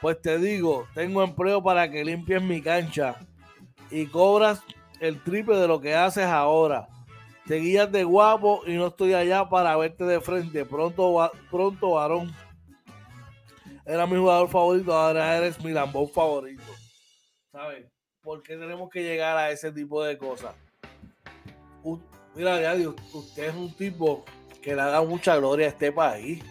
pues 0.00 0.20
te 0.20 0.38
digo, 0.38 0.86
tengo 0.94 1.22
empleo 1.22 1.62
para 1.62 1.90
que 1.90 2.04
limpies 2.04 2.42
mi 2.42 2.62
cancha 2.62 3.16
y 3.90 4.06
cobras 4.06 4.62
el 5.00 5.22
triple 5.22 5.56
de 5.56 5.68
lo 5.68 5.80
que 5.80 5.94
haces 5.94 6.26
ahora. 6.26 6.88
Te 7.46 7.56
guías 7.56 7.90
de 7.90 8.04
guapo 8.04 8.62
y 8.66 8.74
no 8.74 8.88
estoy 8.88 9.14
allá 9.14 9.48
para 9.48 9.76
verte 9.76 10.04
de 10.04 10.20
frente. 10.20 10.64
Pronto, 10.64 11.30
pronto, 11.50 11.92
varón. 11.92 12.32
Era 13.84 14.06
mi 14.06 14.16
jugador 14.16 14.48
favorito, 14.48 14.94
ahora 14.94 15.36
eres 15.36 15.62
mi 15.64 15.72
lambón 15.72 16.08
favorito. 16.08 16.62
¿Sabes? 17.50 17.86
¿Por 18.22 18.42
qué 18.42 18.56
tenemos 18.56 18.88
que 18.90 19.02
llegar 19.02 19.36
a 19.36 19.50
ese 19.50 19.72
tipo 19.72 20.02
de 20.04 20.16
cosas? 20.16 20.54
mira, 22.34 22.60
ya, 22.60 22.76
usted 23.14 23.48
es 23.48 23.54
un 23.54 23.72
tipo 23.74 24.24
que 24.62 24.74
le 24.74 24.80
ha 24.82 24.86
dado 24.86 25.06
mucha 25.06 25.36
gloria 25.36 25.66
a 25.66 25.70
este 25.70 25.90
país. 25.90 26.42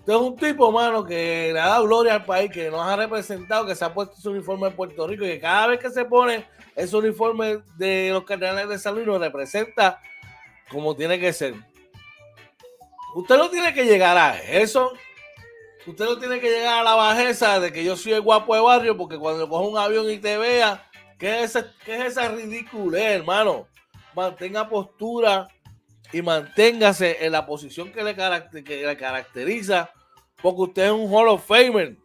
Usted 0.00 0.12
es 0.14 0.20
un 0.20 0.36
tipo, 0.36 0.72
mano, 0.72 1.04
que 1.04 1.50
le 1.52 1.60
ha 1.60 1.68
dado 1.68 1.86
gloria 1.86 2.14
al 2.14 2.24
país, 2.24 2.50
que 2.50 2.68
nos 2.70 2.80
ha 2.80 2.96
representado, 2.96 3.64
que 3.64 3.76
se 3.76 3.84
ha 3.84 3.94
puesto 3.94 4.16
su 4.16 4.30
uniforme 4.30 4.66
en 4.66 4.74
Puerto 4.74 5.06
Rico 5.06 5.24
y 5.24 5.28
que 5.28 5.40
cada 5.40 5.68
vez 5.68 5.78
que 5.78 5.90
se 5.90 6.04
pone 6.04 6.44
ese 6.76 6.96
uniforme 6.96 7.58
de 7.76 8.10
los 8.12 8.24
cardenales 8.24 8.68
de 8.68 8.78
San 8.78 8.94
Luis 8.94 9.06
nos 9.06 9.20
representa 9.20 10.00
como 10.70 10.96
tiene 10.96 11.18
que 11.20 11.32
ser. 11.32 11.54
Usted 13.14 13.36
no 13.36 13.50
tiene 13.50 13.74
que 13.74 13.84
llegar 13.84 14.16
a 14.16 14.40
eso. 14.40 14.92
Usted 15.86 16.04
no 16.04 16.18
tiene 16.18 16.40
que 16.40 16.48
llegar 16.48 16.80
a 16.80 16.82
la 16.82 16.94
bajeza 16.94 17.60
de 17.60 17.72
que 17.72 17.84
yo 17.84 17.96
soy 17.96 18.12
el 18.12 18.22
guapo 18.22 18.54
de 18.54 18.60
barrio, 18.62 18.96
porque 18.96 19.18
cuando 19.18 19.48
cojo 19.48 19.68
un 19.68 19.78
avión 19.78 20.08
y 20.10 20.18
te 20.18 20.38
vea, 20.38 20.88
¿qué 21.18 21.42
es, 21.42 21.50
esa, 21.50 21.72
qué 21.84 21.96
es 21.96 22.12
esa 22.12 22.28
ridiculez, 22.28 23.20
hermano? 23.20 23.66
Mantenga 24.14 24.68
postura 24.68 25.48
y 26.12 26.22
manténgase 26.22 27.24
en 27.24 27.32
la 27.32 27.44
posición 27.44 27.90
que 27.90 28.02
le, 28.04 28.14
caracteriza, 28.14 29.90
porque 30.40 30.60
usted 30.62 30.84
es 30.84 30.92
un 30.92 31.12
Hall 31.12 31.28
of 31.28 31.46
Famer 31.46 31.96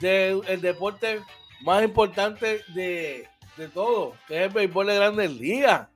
del 0.00 0.60
deporte 0.60 1.20
más 1.62 1.82
importante 1.84 2.62
de, 2.74 3.28
de 3.56 3.68
todo, 3.68 4.14
que 4.26 4.36
es 4.36 4.42
el 4.42 4.50
béisbol 4.50 4.86
de 4.86 4.94
grandes 4.94 5.30
ligas. 5.30 5.88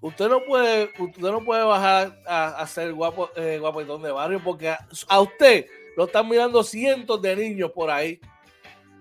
Usted 0.00 0.28
no 0.28 0.42
puede, 0.44 0.90
usted 0.98 1.30
no 1.30 1.44
puede 1.44 1.62
bajar 1.62 2.18
a, 2.26 2.66
ser 2.66 2.92
guapo, 2.94 3.28
eh, 3.36 3.58
guapetón 3.60 4.02
de 4.02 4.10
barrio 4.10 4.40
porque 4.42 4.70
a, 4.70 5.20
usted 5.20 5.66
lo 5.96 6.04
están 6.04 6.26
mirando 6.26 6.62
cientos 6.62 7.20
de 7.20 7.36
niños 7.36 7.70
por 7.72 7.90
ahí. 7.90 8.18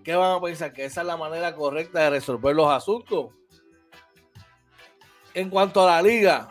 ¿Qué 0.03 0.13
van 0.15 0.35
a 0.35 0.41
pensar? 0.41 0.73
Que 0.73 0.85
esa 0.85 1.01
es 1.01 1.07
la 1.07 1.15
manera 1.15 1.55
correcta 1.55 2.01
de 2.01 2.09
resolver 2.09 2.53
los 2.53 2.69
asuntos. 2.69 3.27
En 5.33 5.49
cuanto 5.49 5.81
a 5.81 5.95
la 5.95 6.01
liga, 6.01 6.49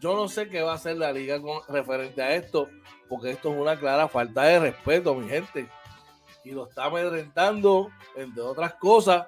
yo 0.00 0.16
no 0.16 0.26
sé 0.26 0.48
qué 0.48 0.62
va 0.62 0.72
a 0.72 0.76
hacer 0.76 0.96
la 0.96 1.12
liga 1.12 1.40
con 1.42 1.60
referente 1.68 2.22
a 2.22 2.34
esto, 2.34 2.68
porque 3.08 3.32
esto 3.32 3.52
es 3.52 3.60
una 3.60 3.78
clara 3.78 4.08
falta 4.08 4.42
de 4.44 4.58
respeto, 4.58 5.14
mi 5.14 5.28
gente. 5.28 5.68
Y 6.44 6.52
lo 6.52 6.66
está 6.66 6.86
amedrentando, 6.86 7.90
entre 8.16 8.42
otras 8.42 8.74
cosas. 8.74 9.26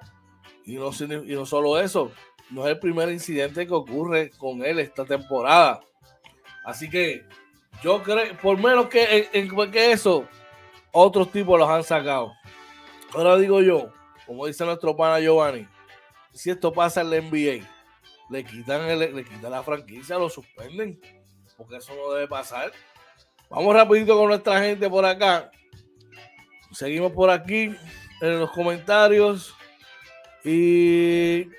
Y 0.65 0.75
no, 0.75 0.89
y 0.91 1.35
no 1.35 1.45
solo 1.45 1.79
eso, 1.79 2.11
no 2.49 2.65
es 2.65 2.73
el 2.73 2.79
primer 2.79 3.09
incidente 3.09 3.65
que 3.67 3.73
ocurre 3.73 4.31
con 4.31 4.63
él 4.63 4.79
esta 4.79 5.05
temporada. 5.05 5.81
Así 6.63 6.89
que 6.89 7.25
yo 7.83 8.01
creo, 8.01 8.35
por 8.37 8.57
menos 8.57 8.87
que, 8.87 9.29
en, 9.31 9.71
que 9.71 9.91
eso, 9.91 10.27
otros 10.91 11.31
tipos 11.31 11.59
los 11.59 11.69
han 11.69 11.83
sacado. 11.83 12.33
Ahora 13.13 13.37
digo 13.37 13.61
yo, 13.61 13.91
como 14.25 14.47
dice 14.47 14.65
nuestro 14.65 14.95
pana 14.95 15.19
Giovanni, 15.19 15.67
si 16.33 16.49
esto 16.49 16.73
pasa 16.73 17.01
en 17.01 17.11
la 17.11 17.21
NBA, 17.21 17.65
le 18.29 18.43
quitan, 18.43 18.99
le 18.99 19.23
quitan 19.23 19.51
la 19.51 19.63
franquicia, 19.63 20.17
lo 20.17 20.29
suspenden, 20.29 20.99
porque 21.57 21.77
eso 21.77 21.93
no 21.95 22.11
debe 22.13 22.27
pasar. 22.27 22.71
Vamos 23.49 23.73
rapidito 23.73 24.17
con 24.17 24.29
nuestra 24.29 24.59
gente 24.61 24.89
por 24.89 25.05
acá. 25.05 25.51
Seguimos 26.71 27.11
por 27.11 27.29
aquí 27.29 27.75
en 28.21 28.39
los 28.39 28.51
comentarios. 28.51 29.53
Y 30.45 31.49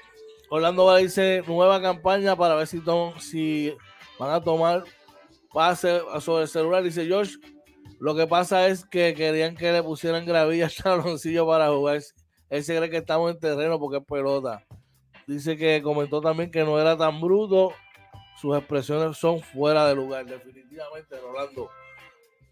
Orlando 0.49 0.85
va 0.85 0.99
dice 0.99 1.43
nueva 1.47 1.83
campaña 1.83 2.37
para 2.37 2.55
ver 2.55 2.69
si, 2.69 2.81
si 3.19 3.75
van 4.17 4.31
a 4.31 4.41
tomar 4.41 4.85
pase 5.53 6.01
sobre 6.21 6.45
el 6.45 6.49
celular. 6.49 6.85
Dice 6.85 7.05
George, 7.05 7.35
lo 7.99 8.15
que 8.15 8.29
pasa 8.29 8.69
es 8.69 8.87
que 8.87 9.15
querían 9.15 9.57
que 9.57 9.73
le 9.73 9.83
pusieran 9.83 10.25
gravilla 10.25 10.67
al 10.67 10.75
taloncillo 10.75 11.47
para 11.47 11.69
jugar. 11.71 12.01
Él 12.49 12.63
se 12.63 12.77
cree 12.77 12.89
que 12.89 12.99
estamos 12.99 13.33
en 13.33 13.41
terreno 13.41 13.81
porque 13.81 13.99
es 13.99 14.05
pelota. 14.05 14.65
Dice 15.27 15.57
que 15.57 15.83
comentó 15.83 16.21
también 16.21 16.53
que 16.53 16.63
no 16.63 16.81
era 16.81 16.97
tan 16.97 17.21
bruto. 17.21 17.73
Sus 18.41 18.57
expresiones 18.57 19.17
son 19.17 19.41
fuera 19.41 19.89
de 19.89 19.97
lugar. 19.97 20.27
Definitivamente, 20.27 21.19
Rolando, 21.19 21.71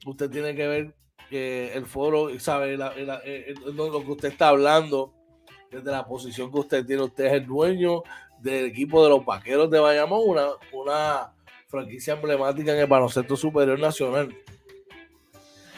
usted 0.05 0.31
tiene 0.31 0.57
que 0.57 0.67
ver 0.67 0.95
que 1.31 1.73
el 1.75 1.87
foro, 1.87 2.29
sabe, 2.41 2.77
lo 2.77 4.05
que 4.05 4.11
usted 4.11 4.29
está 4.31 4.49
hablando 4.49 5.15
desde 5.75 5.91
la 5.91 6.07
posición 6.07 6.51
que 6.51 6.59
usted 6.59 6.87
tiene. 6.87 7.03
Usted 7.03 7.27
es 7.27 7.33
el 7.33 7.47
dueño 7.47 8.03
del 8.39 8.67
equipo 8.67 9.03
de 9.03 9.11
los 9.11 9.25
Vaqueros 9.25 9.71
de 9.71 9.81
Bayamón, 9.81 10.23
una, 10.25 10.47
una 10.73 11.33
franquicia 11.67 12.15
emblemática 12.15 12.73
en 12.73 12.79
el 12.79 12.87
baloncesto 12.87 13.37
superior 13.37 13.79
nacional. 13.79 14.35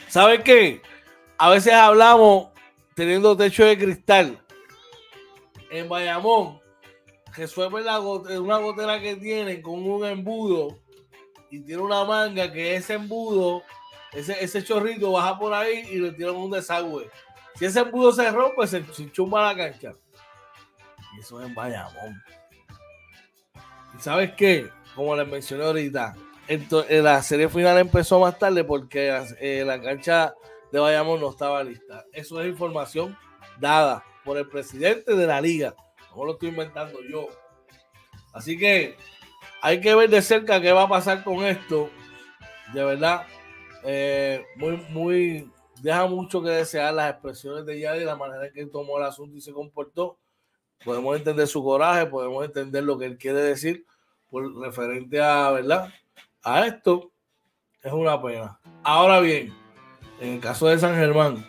¿Sabe 0.08 0.42
qué? 0.42 0.82
A 1.38 1.50
veces 1.50 1.72
hablamos 1.72 2.48
teniendo 2.94 3.36
techo 3.36 3.64
de 3.64 3.78
cristal. 3.78 4.38
En 5.70 5.88
Bayamón, 5.88 6.60
resuelve 7.36 7.82
la 7.82 8.00
una 8.00 8.58
gotera 8.58 9.00
que 9.00 9.16
tiene 9.16 9.60
con 9.60 9.86
un 9.86 10.04
embudo 10.06 10.78
y 11.50 11.60
tiene 11.60 11.82
una 11.82 12.04
manga 12.04 12.50
que 12.52 12.76
ese 12.76 12.94
embudo, 12.94 13.62
ese, 14.12 14.42
ese 14.42 14.64
chorrito 14.64 15.12
baja 15.12 15.38
por 15.38 15.52
ahí 15.52 15.86
y 15.90 15.96
le 15.96 16.12
tiran 16.12 16.36
un 16.36 16.50
desagüe. 16.50 17.10
Si 17.58 17.64
ese 17.64 17.80
embudo 17.80 18.12
se 18.12 18.30
rompe, 18.30 18.66
se, 18.66 18.84
chumba 19.12 19.52
la 19.52 19.56
cancha. 19.56 19.92
Y 21.16 21.20
eso 21.20 21.40
es 21.40 21.48
en 21.48 21.54
Bayamón. 21.54 22.22
¿Y 23.96 24.00
sabes 24.00 24.32
qué? 24.36 24.70
Como 24.94 25.16
les 25.16 25.26
mencioné 25.26 25.64
ahorita, 25.64 26.14
entonces, 26.48 27.02
la 27.02 27.22
serie 27.22 27.48
final 27.48 27.78
empezó 27.78 28.20
más 28.20 28.38
tarde 28.38 28.62
porque 28.62 29.20
eh, 29.40 29.64
la 29.66 29.80
cancha 29.80 30.34
de 30.70 30.78
Bayamón 30.78 31.20
no 31.20 31.30
estaba 31.30 31.64
lista. 31.64 32.04
Eso 32.12 32.40
es 32.40 32.48
información 32.48 33.16
dada 33.58 34.04
por 34.24 34.36
el 34.36 34.48
presidente 34.48 35.14
de 35.14 35.26
la 35.26 35.40
liga. 35.40 35.74
No 36.14 36.24
lo 36.24 36.32
estoy 36.34 36.50
inventando 36.50 37.00
yo. 37.10 37.28
Así 38.32 38.56
que 38.56 38.96
hay 39.60 39.80
que 39.80 39.94
ver 39.94 40.08
de 40.08 40.22
cerca 40.22 40.60
qué 40.60 40.72
va 40.72 40.82
a 40.82 40.88
pasar 40.88 41.24
con 41.24 41.44
esto. 41.44 41.90
De 42.72 42.84
verdad, 42.84 43.26
eh, 43.82 44.44
muy, 44.56 44.76
muy, 44.90 45.50
deja 45.82 46.06
mucho 46.06 46.42
que 46.42 46.50
desear 46.50 46.94
las 46.94 47.10
expresiones 47.10 47.66
de 47.66 47.80
Yadi, 47.80 48.04
la 48.04 48.16
manera 48.16 48.46
en 48.46 48.52
que 48.52 48.66
tomó 48.66 48.98
el 48.98 49.04
asunto 49.04 49.36
y 49.36 49.40
se 49.40 49.52
comportó. 49.52 50.18
Podemos 50.84 51.16
entender 51.16 51.46
su 51.46 51.62
coraje, 51.62 52.06
podemos 52.06 52.44
entender 52.44 52.84
lo 52.84 52.98
que 52.98 53.06
él 53.06 53.18
quiere 53.18 53.40
decir 53.40 53.84
por 54.30 54.54
referente 54.58 55.20
a, 55.20 55.50
¿verdad? 55.50 55.92
A 56.42 56.66
esto. 56.66 57.10
Es 57.82 57.92
una 57.92 58.20
pena. 58.20 58.58
Ahora 58.82 59.20
bien, 59.20 59.54
en 60.20 60.34
el 60.34 60.40
caso 60.40 60.66
de 60.66 60.78
San 60.78 60.94
Germán, 60.94 61.46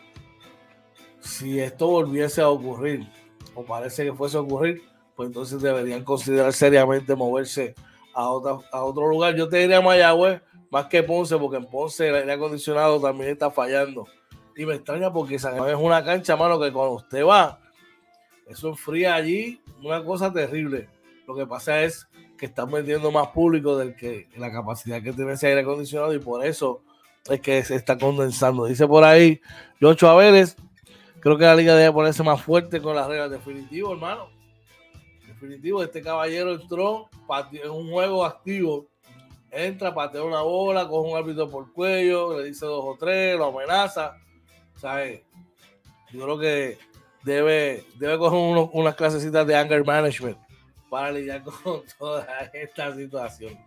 si 1.19 1.59
esto 1.59 1.87
volviese 1.87 2.41
a 2.41 2.49
ocurrir, 2.49 3.07
o 3.55 3.63
parece 3.63 4.05
que 4.05 4.13
fuese 4.13 4.37
a 4.37 4.41
ocurrir, 4.41 4.83
pues 5.15 5.27
entonces 5.27 5.61
deberían 5.61 6.03
considerar 6.03 6.53
seriamente 6.53 7.15
moverse 7.15 7.73
a, 8.13 8.21
a 8.23 8.83
otro 8.83 9.07
lugar. 9.07 9.35
Yo 9.35 9.49
te 9.49 9.57
diría 9.57 9.81
Mayagüez 9.81 10.41
más 10.69 10.85
que 10.87 11.03
Ponce, 11.03 11.37
porque 11.37 11.57
en 11.57 11.65
Ponce 11.65 12.07
el 12.07 12.15
aire 12.15 12.33
acondicionado 12.33 12.99
también 12.99 13.31
está 13.31 13.49
fallando. 13.49 14.05
Y 14.57 14.65
me 14.65 14.73
extraña 14.73 15.13
porque 15.13 15.37
San 15.37 15.55
es 15.69 15.75
una 15.75 16.03
cancha, 16.03 16.35
mano, 16.35 16.59
que 16.59 16.73
cuando 16.73 16.95
usted 16.95 17.23
va, 17.23 17.59
eso 18.47 18.69
enfría 18.69 19.13
allí, 19.13 19.61
una 19.83 20.03
cosa 20.03 20.33
terrible. 20.33 20.89
Lo 21.27 21.35
que 21.35 21.45
pasa 21.45 21.83
es 21.83 22.07
que 22.39 22.47
están 22.47 22.71
vendiendo 22.71 23.11
más 23.11 23.27
público 23.27 23.77
del 23.77 23.95
que 23.95 24.27
la 24.35 24.51
capacidad 24.51 25.01
que 25.03 25.13
tiene 25.13 25.33
ese 25.33 25.47
aire 25.47 25.61
acondicionado 25.61 26.11
y 26.11 26.19
por 26.19 26.43
eso 26.43 26.81
es 27.29 27.39
que 27.39 27.63
se 27.63 27.75
está 27.75 27.99
condensando. 27.99 28.65
Dice 28.65 28.87
por 28.87 29.03
ahí 29.03 29.39
Yocho 29.79 30.09
Averes, 30.09 30.57
creo 31.19 31.37
que 31.37 31.45
la 31.45 31.55
liga 31.55 31.75
debe 31.75 31.93
ponerse 31.93 32.23
más 32.23 32.41
fuerte 32.41 32.81
con 32.81 32.95
las 32.95 33.07
reglas. 33.07 33.29
Definitivo, 33.29 33.93
hermano. 33.93 34.29
Definitivo, 35.27 35.83
este 35.83 36.01
caballero 36.01 36.55
entró 36.55 37.09
en 37.51 37.69
un 37.69 37.91
juego 37.91 38.25
activo. 38.25 38.87
Entra, 39.51 39.93
patea 39.93 40.23
una 40.23 40.41
bola, 40.41 40.87
coge 40.87 41.11
un 41.11 41.17
árbitro 41.17 41.47
por 41.47 41.71
cuello, 41.73 42.39
le 42.39 42.45
dice 42.47 42.65
dos 42.65 42.83
o 42.83 42.97
tres, 42.99 43.37
lo 43.37 43.45
amenaza 43.45 44.17
¿sabes? 44.77 45.21
Yo 46.11 46.23
creo 46.23 46.39
que 46.39 46.77
debe, 47.23 47.83
debe 47.99 48.17
coger 48.17 48.69
unas 48.71 48.95
clasecitas 48.95 49.45
de 49.45 49.55
anger 49.55 49.85
management 49.85 50.37
para 50.89 51.11
lidiar 51.11 51.43
con 51.43 51.83
toda 51.99 52.25
esta 52.53 52.95
situación. 52.95 53.57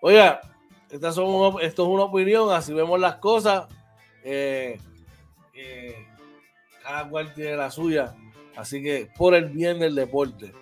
Oiga, 0.00 0.40
esta 0.90 1.12
son 1.12 1.60
esto 1.60 1.82
es 1.82 1.88
una 1.88 2.04
opinión, 2.04 2.50
así 2.52 2.72
vemos 2.72 2.98
las 2.98 3.16
cosas. 3.16 3.66
Eh, 4.24 4.78
eh, 5.54 6.06
cada 6.82 7.08
cual 7.08 7.32
tiene 7.34 7.56
la 7.56 7.70
suya. 7.70 8.14
Así 8.56 8.82
que 8.82 9.08
por 9.16 9.34
el 9.34 9.48
bien 9.50 9.78
del 9.78 9.94
deporte, 9.94 10.52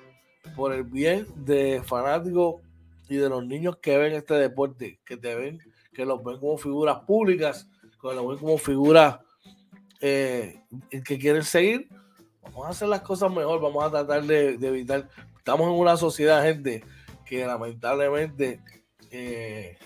por 0.55 0.73
el 0.73 0.85
bien 0.85 1.27
de 1.35 1.83
fanáticos 1.85 2.63
y 3.09 3.17
de 3.17 3.29
los 3.29 3.45
niños 3.45 3.79
que 3.79 3.99
ven 3.99 4.13
este 4.13 4.35
deporte, 4.35 5.01
que 5.05 5.17
te 5.17 5.35
ven, 5.35 5.61
que 5.93 6.05
los 6.05 6.23
ven 6.23 6.39
como 6.39 6.57
figuras 6.57 7.01
públicas, 7.01 7.69
que 8.01 8.15
los 8.15 8.29
ven 8.29 8.39
como 8.39 8.59
figuras 8.59 9.19
eh, 10.01 10.61
que 11.05 11.19
quieren 11.19 11.45
seguir, 11.45 11.89
vamos 12.43 12.67
a 12.67 12.71
hacer 12.71 12.89
las 12.89 13.03
cosas 13.03 13.31
mejor, 13.31 13.61
vamos 13.61 13.85
a 13.85 13.91
tratar 13.91 14.23
de, 14.25 14.55
evitar. 14.55 15.09
Estamos 15.39 15.67
en 15.69 15.79
una 15.79 15.97
sociedad, 15.97 16.43
gente, 16.43 16.85
que 17.25 17.47
lamentablemente 17.47 18.61
eh, 19.11 19.77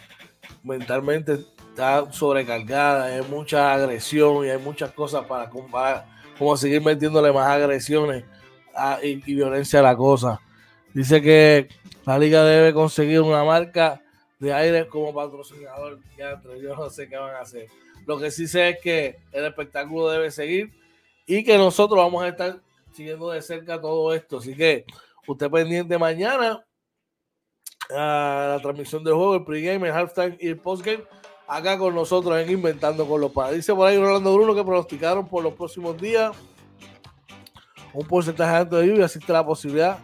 mentalmente 0.63 1.45
está 1.71 2.11
sobrecargada, 2.13 3.07
hay 3.07 3.23
mucha 3.23 3.73
agresión 3.73 4.45
y 4.45 4.51
hay 4.51 4.59
muchas 4.59 4.93
cosas 4.93 5.27
para 5.27 5.51
como 5.51 6.57
seguir 6.57 6.83
metiéndole 6.83 7.33
más 7.33 7.49
agresiones 7.49 8.25
y, 9.03 9.17
violencia 9.35 9.81
a 9.81 9.83
la 9.83 9.97
cosa. 9.97 10.41
Dice 10.93 11.21
que 11.21 11.69
La 12.07 12.19
liga 12.19 12.45
debe 12.45 12.73
conseguir 12.73 13.21
una 13.21 13.43
marca 13.45 14.01
de 14.39 14.53
aire 14.53 14.87
como 14.87 15.15
patrocinador. 15.15 15.99
Ya, 16.19 16.41
yo 16.61 16.77
no 16.77 16.91
sé 16.91 17.09
qué 17.09 17.17
van 17.17 17.35
a 17.35 17.41
hacer. 17.41 17.69
Lo 18.07 18.19
que 18.19 18.31
sí 18.31 18.47
sé 18.47 18.71
es 18.71 18.81
que 18.81 19.19
el 19.33 19.45
espectáculo 19.45 20.09
debe 20.09 20.31
seguir 20.31 20.73
y 21.27 21.43
que 21.45 21.57
nosotros 21.57 21.99
vamos 21.99 22.23
a 22.23 22.29
estar 22.29 22.61
siguiendo 22.93 23.31
de 23.31 23.43
cerca 23.43 23.81
todo 23.81 24.13
esto. 24.15 24.39
Así 24.39 24.55
que 24.55 24.85
usted 25.27 25.51
pendiente 25.51 25.99
mañana 25.99 26.65
a 27.91 28.55
la 28.57 28.63
transmisión 28.63 29.05
del 29.05 29.15
juego, 29.15 29.37
el 29.37 29.45
pregame, 29.45 29.89
el 29.89 29.95
halftime 29.95 30.37
y 30.41 30.49
el 30.49 30.59
postgame 30.59 31.05
acá 31.47 31.79
con 31.79 31.95
nosotros 31.95 32.39
en 32.39 32.51
Inventando 32.51 33.07
con 33.07 33.21
los 33.21 33.33
Padres. 33.33 33.57
Dice 33.57 33.75
por 33.75 33.87
ahí 33.87 33.99
Rolando 33.99 34.35
Bruno 34.35 34.55
que 34.55 34.65
pronosticaron 34.65 35.29
por 35.29 35.43
los 35.43 35.55
próximos 35.55 36.01
días 36.01 36.37
un 37.93 38.07
porcentaje 38.07 38.57
alto 38.57 38.77
de 38.77 38.89
lluvia, 38.89 39.05
existe 39.05 39.33
la 39.33 39.47
posibilidad 39.47 39.99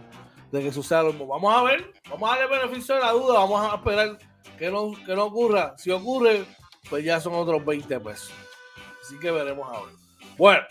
de 0.53 0.63
que 0.63 0.73
suceda 0.73 1.03
lo 1.03 1.13
mismo. 1.13 1.27
Vamos 1.27 1.55
a 1.55 1.63
ver, 1.65 1.93
vamos 2.09 2.31
a 2.31 2.39
darle 2.39 2.59
beneficio 2.59 2.95
de 2.95 3.01
la 3.01 3.13
duda, 3.13 3.35
vamos 3.35 3.61
a 3.61 3.77
esperar 3.77 4.19
que 4.59 4.71
no, 4.71 4.93
que 5.05 5.15
no 5.15 5.25
ocurra. 5.25 5.75
Si 5.77 5.91
ocurre, 5.91 6.45
pues 6.91 7.05
ya 7.05 7.21
son 7.21 7.35
otros 7.35 7.65
20 7.65 8.01
pesos. 8.01 8.33
Así 9.01 9.19
que 9.19 9.31
veremos 9.31 9.67
ahora. 9.67 9.93
Bueno, 10.37 10.63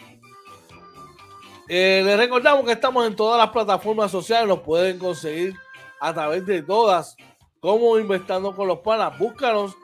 eh, 1.68 2.02
les 2.04 2.18
recordamos 2.18 2.66
que 2.66 2.74
estamos 2.74 3.08
en 3.08 3.16
todas 3.16 3.38
las 3.38 3.50
plataformas 3.50 4.12
sociales, 4.12 4.48
nos 4.48 4.60
pueden 4.60 5.00
conseguir 5.00 5.56
a 6.00 6.14
través 6.14 6.46
de 6.46 6.62
todas, 6.62 7.16
como 7.60 7.98
Inventando 7.98 8.56
con 8.56 8.68
los 8.68 8.80
Panas. 8.80 9.18
Búscanos 9.18 9.76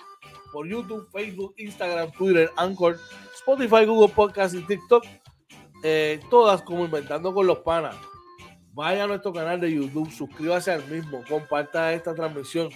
por 0.52 0.68
YouTube, 0.68 1.08
Facebook, 1.12 1.54
Instagram, 1.58 2.12
Twitter, 2.12 2.52
Anchor, 2.56 2.98
Spotify, 3.36 3.86
Google 3.86 4.14
Podcast 4.14 4.56
y 4.56 4.62
TikTok. 4.62 5.06
Eh, 5.84 6.20
todas 6.30 6.62
como 6.64 6.86
Inventando 6.86 7.34
con 7.34 7.46
los 7.46 7.60
Panas. 7.60 7.96
Vaya 8.74 9.06
a 9.06 9.08
nuestro 9.08 9.32
canal 9.32 9.62
de 9.62 9.72
YouTube, 9.72 10.12
suscríbase 10.12 10.70
al 10.70 10.86
mismo, 10.88 11.24
comparta 11.30 11.94
esta 11.94 12.14
transmisión. 12.14 12.70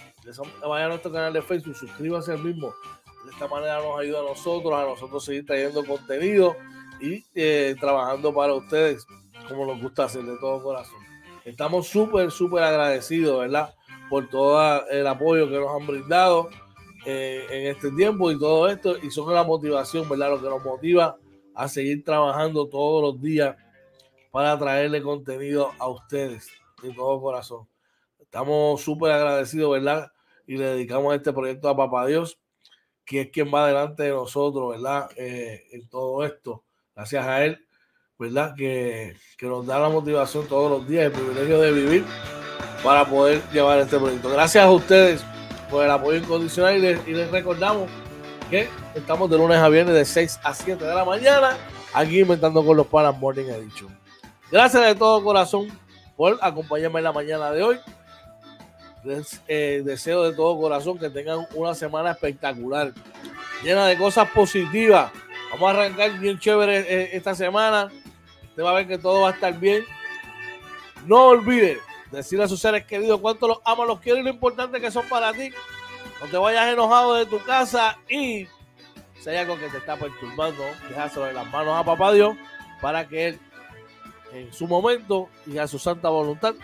Vaya 0.66 0.86
a 0.86 0.88
nuestro 0.88 1.12
canal 1.12 1.32
de 1.32 1.42
Facebook, 1.42 1.74
suscríbase 1.74 2.32
al 2.32 2.42
mismo. 2.42 2.72
De 3.30 3.34
esta 3.34 3.46
manera 3.46 3.80
nos 3.80 4.00
ayuda 4.00 4.18
a 4.18 4.24
nosotros, 4.24 4.74
a 4.74 4.84
nosotros 4.84 5.24
seguir 5.24 5.46
trayendo 5.46 5.84
contenido 5.84 6.56
y 7.00 7.24
eh, 7.36 7.76
trabajando 7.78 8.34
para 8.34 8.54
ustedes 8.54 9.06
como 9.48 9.66
nos 9.66 9.80
gusta 9.80 10.06
hacer 10.06 10.24
de 10.24 10.36
todo 10.38 10.60
corazón. 10.60 10.98
Estamos 11.44 11.86
súper, 11.86 12.32
súper 12.32 12.64
agradecidos, 12.64 13.38
¿verdad? 13.38 13.72
Por 14.08 14.28
todo 14.28 14.84
el 14.88 15.06
apoyo 15.06 15.48
que 15.48 15.60
nos 15.60 15.80
han 15.80 15.86
brindado 15.86 16.50
eh, 17.06 17.46
en 17.50 17.66
este 17.68 17.92
tiempo 17.92 18.32
y 18.32 18.38
todo 18.38 18.68
esto, 18.68 18.96
y 18.98 19.12
son 19.12 19.32
la 19.32 19.44
motivación, 19.44 20.08
¿verdad? 20.08 20.30
Lo 20.30 20.42
que 20.42 20.48
nos 20.48 20.64
motiva 20.64 21.16
a 21.54 21.68
seguir 21.68 22.02
trabajando 22.02 22.66
todos 22.68 23.14
los 23.14 23.22
días 23.22 23.56
para 24.32 24.58
traerle 24.58 25.02
contenido 25.02 25.70
a 25.78 25.88
ustedes 25.88 26.48
de 26.82 26.92
todo 26.92 27.20
corazón. 27.20 27.68
Estamos 28.18 28.80
súper 28.80 29.12
agradecidos, 29.12 29.70
¿verdad? 29.70 30.10
Y 30.48 30.56
le 30.56 30.64
dedicamos 30.64 31.14
este 31.14 31.32
proyecto 31.32 31.68
a 31.68 31.76
Papá 31.76 32.06
Dios, 32.06 32.36
que 33.10 33.22
es 33.22 33.30
quien 33.30 33.52
va 33.52 33.66
delante 33.66 34.04
de 34.04 34.10
nosotros, 34.10 34.70
¿verdad? 34.70 35.10
Eh, 35.16 35.64
en 35.72 35.88
todo 35.88 36.24
esto. 36.24 36.62
Gracias 36.94 37.26
a 37.26 37.44
Él, 37.44 37.66
¿verdad? 38.16 38.54
Que, 38.56 39.16
que 39.36 39.46
nos 39.46 39.66
da 39.66 39.80
la 39.80 39.88
motivación 39.88 40.46
todos 40.46 40.70
los 40.70 40.88
días, 40.88 41.06
el 41.06 41.10
privilegio 41.10 41.60
de 41.60 41.72
vivir 41.72 42.04
para 42.84 43.04
poder 43.04 43.42
llevar 43.52 43.80
este 43.80 43.98
proyecto. 43.98 44.30
Gracias 44.30 44.64
a 44.64 44.70
ustedes 44.70 45.24
por 45.68 45.84
el 45.84 45.90
apoyo 45.90 46.18
incondicional 46.18 46.76
y 46.76 47.12
les, 47.12 47.30
recordamos 47.32 47.90
que 48.48 48.68
estamos 48.94 49.28
de 49.28 49.38
lunes 49.38 49.58
a 49.58 49.68
viernes 49.68 49.96
de 49.96 50.04
6 50.04 50.38
a 50.44 50.54
7 50.54 50.84
de 50.84 50.94
la 50.94 51.04
mañana 51.04 51.56
aquí 51.92 52.20
inventando 52.20 52.64
con 52.64 52.76
los 52.76 52.86
panas 52.86 53.18
Morning 53.18 53.46
Edition. 53.46 53.88
Gracias 54.52 54.84
de 54.84 54.94
todo 54.94 55.24
corazón 55.24 55.66
por 56.16 56.38
acompañarme 56.40 57.00
en 57.00 57.04
la 57.04 57.12
mañana 57.12 57.50
de 57.50 57.64
hoy. 57.64 57.76
Les 59.04 59.40
eh, 59.48 59.82
deseo 59.84 60.24
de 60.24 60.36
todo 60.36 60.60
corazón 60.60 60.98
que 60.98 61.08
tengan 61.08 61.46
una 61.54 61.74
semana 61.74 62.10
espectacular, 62.10 62.92
llena 63.62 63.86
de 63.86 63.96
cosas 63.96 64.28
positivas. 64.30 65.10
Vamos 65.52 65.68
a 65.68 65.70
arrancar 65.70 66.18
bien 66.18 66.38
chévere 66.38 66.78
eh, 66.80 67.10
esta 67.12 67.34
semana. 67.34 67.90
Usted 68.48 68.62
va 68.62 68.70
a 68.70 68.74
ver 68.74 68.86
que 68.86 68.98
todo 68.98 69.22
va 69.22 69.30
a 69.30 69.32
estar 69.32 69.58
bien. 69.58 69.84
No 71.06 71.28
olvide 71.28 71.78
decirle 72.10 72.44
a 72.44 72.48
sus 72.48 72.60
seres 72.60 72.84
queridos 72.84 73.20
cuánto 73.20 73.48
los 73.48 73.58
amas, 73.64 73.86
los 73.86 74.00
quiero 74.00 74.18
y 74.18 74.22
lo 74.22 74.30
importante 74.30 74.80
que 74.80 74.90
son 74.90 75.08
para 75.08 75.32
ti. 75.32 75.50
No 76.20 76.26
te 76.26 76.36
vayas 76.36 76.72
enojado 76.72 77.14
de 77.14 77.26
tu 77.26 77.42
casa 77.42 77.98
y 78.08 78.46
si 79.18 79.30
hay 79.30 79.36
algo 79.36 79.58
que 79.58 79.68
te 79.68 79.78
está 79.78 79.96
perturbando, 79.96 80.62
déjaselo 80.88 81.28
en 81.28 81.36
las 81.36 81.46
manos 81.50 81.74
a 81.74 81.84
papá 81.84 82.12
Dios 82.12 82.36
para 82.80 83.08
que 83.08 83.28
Él 83.28 83.40
en 84.32 84.52
su 84.52 84.66
momento 84.66 85.28
y 85.46 85.58
a 85.58 85.66
su 85.66 85.78
santa 85.78 86.08
voluntad 86.08 86.54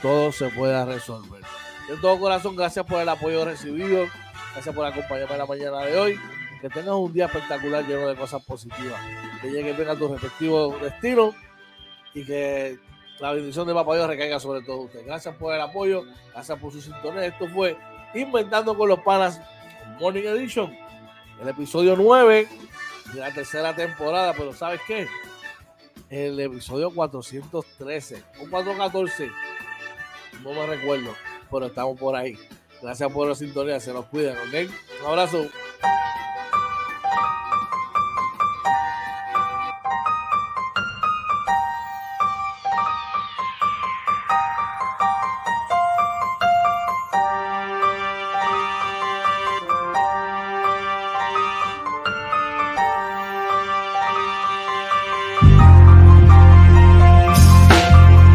todo 0.00 0.32
se 0.32 0.48
pueda 0.48 0.84
resolver. 0.84 1.42
De 1.88 1.96
todo 1.96 2.18
corazón, 2.18 2.56
gracias 2.56 2.84
por 2.86 3.00
el 3.00 3.08
apoyo 3.08 3.44
recibido, 3.44 4.06
gracias 4.52 4.74
por 4.74 4.86
acompañarme 4.86 5.32
en 5.32 5.38
la 5.38 5.46
mañana 5.46 5.80
de 5.80 5.98
hoy. 5.98 6.20
Que 6.60 6.68
tengas 6.68 6.94
un 6.94 7.12
día 7.12 7.26
espectacular 7.26 7.84
lleno 7.84 8.08
de 8.08 8.14
cosas 8.14 8.42
positivas. 8.44 9.00
Que 9.40 9.50
llegue 9.50 9.72
bien 9.72 9.88
a 9.88 9.96
tu 9.96 10.06
respectivo 10.06 10.78
destino 10.80 11.34
y 12.14 12.24
que 12.24 12.78
la 13.18 13.32
bendición 13.32 13.66
de 13.66 13.74
Papá 13.74 13.96
Dios 13.96 14.06
recaiga 14.06 14.38
sobre 14.38 14.62
todos 14.62 14.86
ustedes. 14.86 15.06
Gracias 15.06 15.34
por 15.36 15.54
el 15.54 15.60
apoyo, 15.60 16.04
gracias 16.32 16.58
por 16.58 16.72
su 16.72 16.80
sintonía. 16.80 17.26
Esto 17.26 17.48
fue 17.48 17.76
Inventando 18.14 18.76
con 18.76 18.88
los 18.88 19.00
Panas 19.00 19.40
Morning 19.98 20.22
Edition, 20.22 20.76
el 21.40 21.48
episodio 21.48 21.96
9 21.96 22.48
de 23.14 23.20
la 23.20 23.32
tercera 23.32 23.74
temporada. 23.74 24.32
Pero 24.32 24.52
¿sabes 24.52 24.80
qué? 24.86 25.08
El 26.10 26.38
episodio 26.38 26.90
413 26.90 28.22
o 28.40 28.50
414, 28.50 29.30
no 30.42 30.52
me 30.52 30.66
recuerdo, 30.66 31.14
pero 31.52 31.66
estamos 31.66 31.98
por 31.98 32.16
ahí. 32.16 32.36
Gracias 32.80 33.12
por 33.12 33.28
la 33.28 33.34
sintonía, 33.34 33.78
se 33.78 33.92
los 33.92 34.06
cuidan, 34.06 34.36
¿ok? 34.38 34.70
Un 35.02 35.06
abrazo. 35.06 35.46